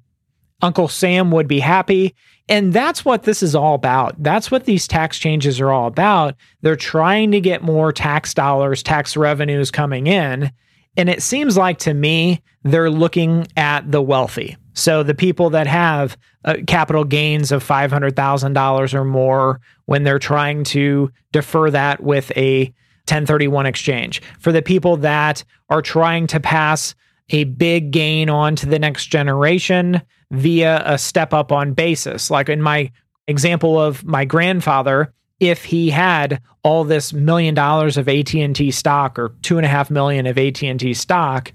Uncle 0.60 0.88
Sam 0.88 1.30
would 1.30 1.46
be 1.46 1.60
happy. 1.60 2.14
And 2.48 2.72
that's 2.72 3.04
what 3.04 3.24
this 3.24 3.42
is 3.42 3.54
all 3.54 3.74
about. 3.74 4.20
That's 4.22 4.50
what 4.50 4.64
these 4.64 4.88
tax 4.88 5.18
changes 5.18 5.60
are 5.60 5.70
all 5.70 5.86
about. 5.86 6.34
They're 6.62 6.76
trying 6.76 7.30
to 7.32 7.40
get 7.40 7.62
more 7.62 7.92
tax 7.92 8.34
dollars, 8.34 8.82
tax 8.82 9.16
revenues 9.16 9.70
coming 9.70 10.06
in. 10.06 10.50
And 10.98 11.08
it 11.08 11.22
seems 11.22 11.56
like 11.56 11.78
to 11.78 11.94
me, 11.94 12.42
they're 12.64 12.90
looking 12.90 13.46
at 13.56 13.90
the 13.90 14.02
wealthy. 14.02 14.56
So 14.74 15.02
the 15.02 15.14
people 15.14 15.50
that 15.50 15.68
have 15.68 16.18
uh, 16.44 16.56
capital 16.66 17.04
gains 17.04 17.52
of 17.52 17.64
$500,000 17.66 18.94
or 18.94 19.04
more 19.04 19.60
when 19.86 20.02
they're 20.02 20.18
trying 20.18 20.64
to 20.64 21.10
defer 21.32 21.70
that 21.70 22.02
with 22.02 22.32
a 22.36 22.64
1031 23.06 23.64
exchange. 23.64 24.20
For 24.40 24.52
the 24.52 24.60
people 24.60 24.96
that 24.98 25.44
are 25.70 25.82
trying 25.82 26.26
to 26.28 26.40
pass 26.40 26.94
a 27.30 27.44
big 27.44 27.92
gain 27.92 28.28
on 28.28 28.56
to 28.56 28.66
the 28.66 28.78
next 28.78 29.06
generation 29.06 30.02
via 30.32 30.82
a 30.84 30.98
step 30.98 31.32
up 31.32 31.52
on 31.52 31.74
basis. 31.74 32.30
Like 32.30 32.48
in 32.48 32.60
my 32.60 32.90
example 33.28 33.80
of 33.80 34.04
my 34.04 34.24
grandfather, 34.24 35.12
if 35.40 35.64
he 35.64 35.90
had 35.90 36.40
all 36.62 36.84
this 36.84 37.12
million 37.12 37.54
dollars 37.54 37.96
of 37.96 38.08
AT&T 38.08 38.70
stock 38.70 39.18
or 39.18 39.34
two 39.42 39.56
and 39.56 39.64
a 39.64 39.68
half 39.68 39.90
million 39.90 40.26
of 40.26 40.38
AT&T 40.38 40.94
stock, 40.94 41.52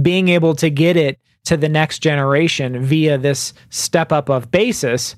being 0.00 0.28
able 0.28 0.54
to 0.56 0.70
get 0.70 0.96
it 0.96 1.18
to 1.44 1.56
the 1.56 1.68
next 1.68 2.00
generation 2.00 2.82
via 2.84 3.18
this 3.18 3.52
step 3.70 4.12
up 4.12 4.28
of 4.28 4.50
basis. 4.50 5.16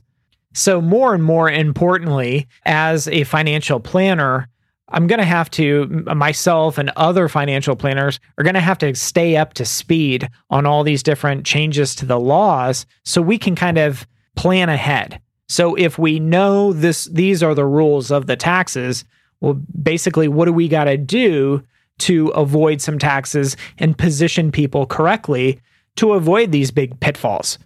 So 0.55 0.81
more 0.81 1.14
and 1.14 1.23
more 1.23 1.51
importantly, 1.51 2.47
as 2.64 3.09
a 3.09 3.25
financial 3.25 3.81
planner, 3.81 4.49
I'm 4.88 5.07
going 5.07 5.19
to 5.19 5.25
have 5.25 5.51
to, 5.53 5.87
myself 6.14 6.79
and 6.79 6.90
other 6.97 7.29
financial 7.29 7.75
planners 7.75 8.21
are 8.38 8.45
going 8.45 8.55
to 8.55 8.61
have 8.61 8.79
to 8.79 8.95
stay 8.95 9.37
up 9.37 9.55
to 9.55 9.64
speed 9.64 10.29
on 10.51 10.67
all 10.67 10.85
these 10.85 11.03
different 11.03 11.45
changes 11.47 11.95
to 11.97 12.07
the 12.07 12.21
laws 12.21 12.87
so 13.05 13.21
we 13.21 13.38
can 13.38 13.57
kind 13.57 13.79
of 13.79 14.07
plan 14.37 14.69
ahead. 14.69 15.21
So 15.48 15.74
if 15.74 15.98
we 15.98 16.20
know 16.20 16.72
this, 16.72 17.04
these 17.07 17.42
are 17.42 17.54
the 17.54 17.66
rules 17.66 18.11
of 18.11 18.26
the 18.26 18.37
taxes, 18.37 19.04
well, 19.40 19.61
basically, 19.83 20.28
what 20.28 20.46
do 20.46 20.52
we 20.52 20.68
got 20.68 20.85
to 20.85 20.96
do 20.96 21.62
to 21.98 22.28
avoid 22.28 22.80
some 22.80 22.98
taxes 22.98 23.57
and 23.78 23.96
position 23.96 24.50
people 24.50 24.87
correctly 24.87 25.61
to 25.96 26.14
avoid 26.14 26.50
these 26.50 26.70
big 26.70 26.98
pitfalls? 27.00 27.59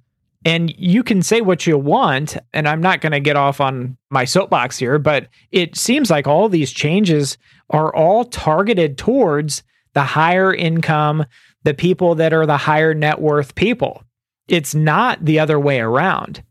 And 0.45 0.73
you 0.77 1.03
can 1.03 1.23
say 1.23 1.41
what 1.41 1.67
you 1.67 1.77
want, 1.77 2.37
and 2.53 2.69
I'm 2.69 2.81
not 2.81 3.01
going 3.01 3.13
to 3.13 3.21
get 3.21 3.37
off 3.37 3.61
on 3.61 3.97
my 4.11 4.25
soapbox 4.25 4.79
here, 4.79 4.99
but 4.99 5.29
it 5.51 5.77
seems 5.77 6.11
like 6.11 6.27
all 6.27 6.49
these 6.49 6.73
changes 6.73 7.39
are 7.71 7.95
all 7.95 8.25
targeted 8.25 8.97
towards 8.99 9.63
the 9.95 10.03
higher 10.03 10.55
income, 10.55 11.25
the 11.65 11.75
people 11.75 12.15
that 12.17 12.33
are 12.33 12.47
the 12.47 12.57
higher 12.57 12.95
net 12.95 13.21
worth 13.21 13.55
people. 13.55 14.03
It's 14.47 14.75
not 14.75 15.25
the 15.25 15.39
other 15.39 15.59
way 15.59 15.81
around. 15.81 16.43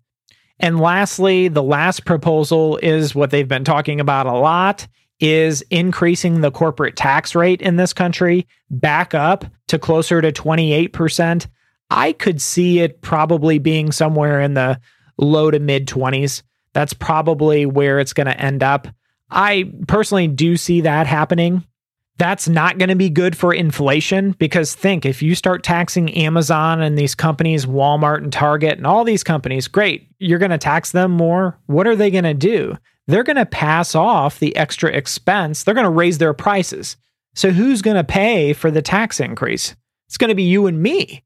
And 0.60 0.80
lastly, 0.80 1.48
the 1.48 1.64
last 1.64 2.06
proposal 2.06 2.78
is 2.78 3.14
what 3.14 3.30
they've 3.32 3.48
been 3.48 3.64
talking 3.64 4.00
about 4.00 4.26
a 4.26 4.34
lot 4.34 4.88
is 5.20 5.64
increasing 5.70 6.42
the 6.42 6.52
corporate 6.52 6.96
tax 6.96 7.36
rate 7.36 7.62
in 7.62 7.76
this 7.76 7.94
country 7.94 8.48
back 8.70 9.14
up 9.16 9.46
to 9.68 9.80
closer 9.80 10.22
to 10.22 10.32
28%. 10.32 11.48
I 11.90 12.12
could 12.12 12.42
see 12.42 12.80
it 12.80 13.02
probably 13.02 13.60
being 13.60 13.92
somewhere 13.92 14.42
in 14.42 14.54
the 14.54 14.80
low 15.18 15.50
to 15.50 15.60
mid 15.60 15.88
20s. 15.88 16.44
That's 16.74 16.94
probably 16.94 17.66
where 17.66 18.00
it's 18.00 18.14
going 18.14 18.28
to 18.28 18.40
end 18.40 18.62
up. 18.62 18.88
I 19.30 19.72
personally 19.88 20.28
do 20.28 20.58
see 20.58 20.82
that 20.82 21.08
happening. 21.08 21.64
That's 22.18 22.48
not 22.48 22.78
going 22.78 22.90
to 22.90 22.96
be 22.96 23.10
good 23.10 23.38
for 23.38 23.54
inflation 23.54 24.32
because 24.34 24.74
think 24.74 25.06
if 25.06 25.22
you 25.22 25.36
start 25.36 25.64
taxing 25.64 26.14
Amazon 26.16 26.82
and 26.82 26.98
these 26.98 27.14
companies, 27.14 27.66
Walmart 27.66 28.24
and 28.24 28.34
Target 28.34 28.78
and 28.78 28.88
all 28.88 29.04
these 29.04 29.24
companies, 29.24 29.68
great, 29.68 30.10
you're 30.18 30.40
going 30.40 30.52
to 30.52 30.58
tax 30.58 30.92
them 30.92 31.12
more. 31.12 31.60
What 31.68 31.86
are 31.88 31.96
they 31.96 32.10
going 32.10 32.24
to 32.24 32.34
do? 32.34 32.76
They're 33.06 33.24
going 33.24 33.38
to 33.38 33.46
pass 33.46 33.94
off 33.94 34.40
the 34.40 34.56
extra 34.56 34.90
expense. 34.90 35.64
They're 35.64 35.74
going 35.76 35.86
to 35.86 35.90
raise 35.92 36.18
their 36.18 36.34
prices. 36.34 36.98
So 37.36 37.52
who's 37.52 37.84
going 37.84 37.98
to 37.98 38.04
pay 38.04 38.54
for 38.54 38.72
the 38.72 38.82
tax 38.82 39.20
increase? 39.20 39.76
It's 40.08 40.18
going 40.18 40.30
to 40.30 40.36
be 40.36 40.44
you 40.44 40.66
and 40.66 40.82
me 40.82 41.24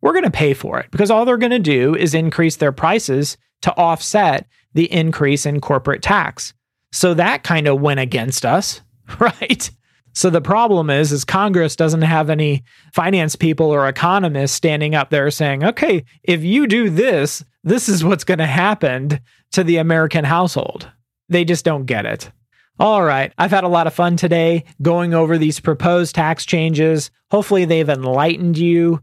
we're 0.00 0.12
going 0.12 0.24
to 0.24 0.30
pay 0.30 0.54
for 0.54 0.78
it 0.78 0.90
because 0.90 1.10
all 1.10 1.24
they're 1.24 1.36
going 1.36 1.50
to 1.50 1.58
do 1.58 1.94
is 1.94 2.14
increase 2.14 2.56
their 2.56 2.72
prices 2.72 3.36
to 3.62 3.72
offset 3.76 4.46
the 4.72 4.90
increase 4.92 5.46
in 5.46 5.60
corporate 5.60 6.02
tax. 6.02 6.54
So 6.92 7.14
that 7.14 7.42
kind 7.42 7.68
of 7.68 7.80
went 7.80 8.00
against 8.00 8.46
us, 8.46 8.80
right? 9.18 9.70
So 10.12 10.30
the 10.30 10.40
problem 10.40 10.90
is 10.90 11.12
is 11.12 11.24
Congress 11.24 11.76
doesn't 11.76 12.02
have 12.02 12.30
any 12.30 12.64
finance 12.92 13.36
people 13.36 13.66
or 13.66 13.88
economists 13.88 14.52
standing 14.52 14.94
up 14.94 15.10
there 15.10 15.30
saying, 15.30 15.64
"Okay, 15.64 16.04
if 16.22 16.42
you 16.42 16.66
do 16.66 16.90
this, 16.90 17.44
this 17.62 17.88
is 17.88 18.04
what's 18.04 18.24
going 18.24 18.38
to 18.38 18.46
happen 18.46 19.20
to 19.52 19.64
the 19.64 19.76
American 19.76 20.24
household." 20.24 20.88
They 21.28 21.44
just 21.44 21.64
don't 21.64 21.86
get 21.86 22.06
it. 22.06 22.30
All 22.78 23.02
right, 23.02 23.32
I've 23.36 23.50
had 23.50 23.64
a 23.64 23.68
lot 23.68 23.86
of 23.86 23.94
fun 23.94 24.16
today 24.16 24.64
going 24.80 25.14
over 25.14 25.36
these 25.36 25.60
proposed 25.60 26.14
tax 26.14 26.46
changes. 26.46 27.10
Hopefully 27.30 27.64
they've 27.64 27.88
enlightened 27.88 28.56
you 28.56 29.00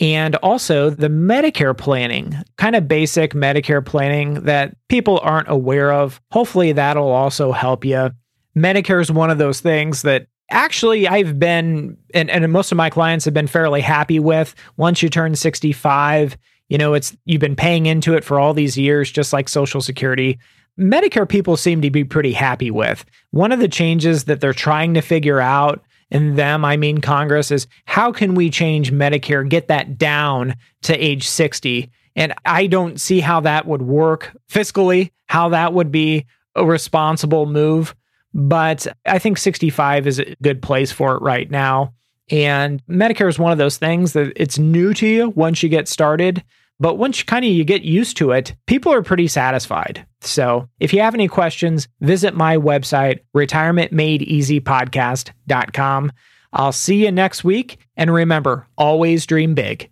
and 0.00 0.36
also 0.36 0.90
the 0.90 1.08
Medicare 1.08 1.76
planning, 1.76 2.34
kind 2.56 2.74
of 2.74 2.88
basic 2.88 3.34
Medicare 3.34 3.84
planning 3.84 4.34
that 4.44 4.74
people 4.88 5.20
aren't 5.22 5.50
aware 5.50 5.92
of. 5.92 6.20
Hopefully, 6.30 6.72
that'll 6.72 7.10
also 7.10 7.52
help 7.52 7.84
you. 7.84 8.10
Medicare 8.56 9.00
is 9.00 9.12
one 9.12 9.30
of 9.30 9.38
those 9.38 9.60
things 9.60 10.02
that 10.02 10.26
actually 10.52 11.08
I've 11.08 11.38
been, 11.38 11.96
and, 12.14 12.30
and 12.30 12.50
most 12.52 12.70
of 12.70 12.76
my 12.76 12.90
clients 12.90 13.24
have 13.24 13.34
been 13.34 13.46
fairly 13.46 13.80
happy 13.80 14.20
with. 14.20 14.54
Once 14.76 15.02
you 15.02 15.08
turn 15.08 15.34
65, 15.34 16.36
you 16.68 16.78
know, 16.78 16.94
it's 16.94 17.16
you've 17.24 17.40
been 17.40 17.56
paying 17.56 17.86
into 17.86 18.14
it 18.14 18.24
for 18.24 18.38
all 18.38 18.54
these 18.54 18.78
years, 18.78 19.10
just 19.10 19.32
like 19.32 19.48
Social 19.48 19.80
Security. 19.80 20.38
Medicare 20.78 21.28
people 21.28 21.56
seem 21.56 21.82
to 21.82 21.90
be 21.90 22.04
pretty 22.04 22.32
happy 22.32 22.70
with. 22.70 23.04
One 23.30 23.52
of 23.52 23.58
the 23.60 23.68
changes 23.68 24.24
that 24.24 24.40
they're 24.40 24.54
trying 24.54 24.94
to 24.94 25.02
figure 25.02 25.40
out 25.40 25.82
and 26.10 26.38
them, 26.38 26.64
I 26.64 26.76
mean 26.76 27.00
Congress, 27.00 27.50
is 27.50 27.66
how 27.86 28.12
can 28.12 28.34
we 28.34 28.50
change 28.50 28.92
Medicare, 28.92 29.48
get 29.48 29.68
that 29.68 29.98
down 29.98 30.54
to 30.82 30.96
age 30.96 31.26
60? 31.26 31.90
And 32.14 32.34
I 32.44 32.66
don't 32.66 33.00
see 33.00 33.20
how 33.20 33.40
that 33.40 33.66
would 33.66 33.82
work 33.82 34.36
fiscally, 34.50 35.10
how 35.26 35.48
that 35.50 35.72
would 35.72 35.90
be 35.90 36.26
a 36.54 36.64
responsible 36.64 37.46
move. 37.46 37.94
But 38.34 38.86
I 39.06 39.18
think 39.18 39.38
65 39.38 40.06
is 40.06 40.18
a 40.18 40.36
good 40.42 40.60
place 40.62 40.92
for 40.92 41.16
it 41.16 41.22
right 41.22 41.50
now. 41.50 41.94
And 42.30 42.84
Medicare 42.86 43.28
is 43.28 43.38
one 43.38 43.52
of 43.52 43.58
those 43.58 43.76
things 43.76 44.14
that 44.14 44.32
it's 44.36 44.58
new 44.58 44.94
to 44.94 45.06
you 45.06 45.28
once 45.30 45.62
you 45.62 45.68
get 45.68 45.86
started. 45.88 46.42
But 46.80 46.96
once 46.96 47.18
you 47.18 47.26
kind 47.26 47.44
of 47.44 47.50
you 47.50 47.62
get 47.62 47.82
used 47.82 48.16
to 48.16 48.30
it, 48.32 48.54
people 48.66 48.92
are 48.92 49.02
pretty 49.02 49.28
satisfied. 49.28 50.04
So 50.20 50.68
if 50.80 50.92
you 50.92 51.00
have 51.00 51.14
any 51.14 51.28
questions, 51.28 51.86
visit 52.00 52.34
my 52.34 52.56
website, 52.56 53.20
retirementmadeeasypodcast.com. 53.36 56.12
I'll 56.54 56.72
see 56.72 57.04
you 57.04 57.12
next 57.12 57.44
week. 57.44 57.78
And 57.96 58.12
remember, 58.12 58.66
always 58.76 59.24
dream 59.26 59.54
big. 59.54 59.91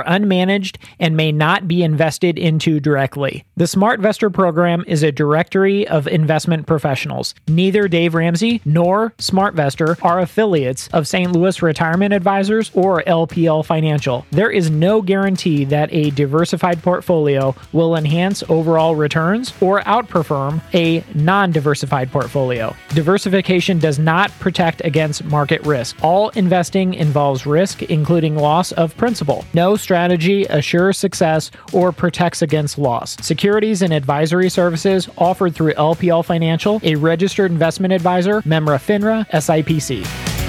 unmanaged 0.03 0.77
and 0.99 1.15
may 1.15 1.31
not 1.31 1.67
be 1.67 1.83
invested 1.83 2.37
into 2.37 2.79
directly. 2.79 3.43
The 3.57 3.65
SmartVestor 3.65 4.33
program 4.33 4.83
is 4.87 5.03
a 5.03 5.11
directory 5.11 5.87
of 5.87 6.07
investment 6.07 6.67
professionals. 6.67 7.35
Neither 7.47 7.87
Dave 7.87 8.15
Ramsey 8.15 8.61
nor 8.65 9.11
SmartVestor 9.17 10.03
are 10.03 10.19
affiliates 10.19 10.87
of 10.89 11.07
St. 11.07 11.31
Louis 11.31 11.61
Retirement 11.61 12.13
Advisors 12.13 12.71
or 12.73 13.03
LPL 13.03 13.65
Financial. 13.65 14.25
There 14.31 14.51
is 14.51 14.69
no 14.69 15.01
guarantee 15.01 15.65
that 15.65 15.93
a 15.93 16.09
diversified 16.11 16.81
portfolio 16.81 17.55
will 17.73 17.95
enhance 17.95 18.43
overall 18.49 18.95
returns 18.95 19.53
or 19.61 19.81
outperform 19.81 20.61
a 20.73 21.03
non 21.13 21.51
diversified 21.51 22.11
portfolio. 22.11 22.75
Diversification 22.93 23.79
does 23.79 23.99
not 23.99 24.31
protect 24.39 24.81
against 24.83 25.23
market 25.25 25.61
risk. 25.65 25.97
All 26.01 26.29
investing 26.29 26.93
involves 26.93 27.45
risk, 27.45 27.83
including 27.83 28.35
loss 28.35 28.71
of 28.73 28.95
principal. 28.97 29.45
No 29.53 29.75
strategy, 29.91 30.45
assures 30.45 30.97
success, 30.97 31.51
or 31.73 31.91
protects 31.91 32.41
against 32.41 32.77
loss. 32.77 33.17
Securities 33.21 33.81
and 33.81 33.91
advisory 33.91 34.49
services 34.49 35.09
offered 35.17 35.53
through 35.53 35.73
LPL 35.73 36.23
Financial, 36.23 36.79
a 36.81 36.95
registered 36.95 37.51
investment 37.51 37.91
advisor, 37.91 38.41
member 38.45 38.71
FINRA, 38.77 39.29
SIPC. 39.31 40.40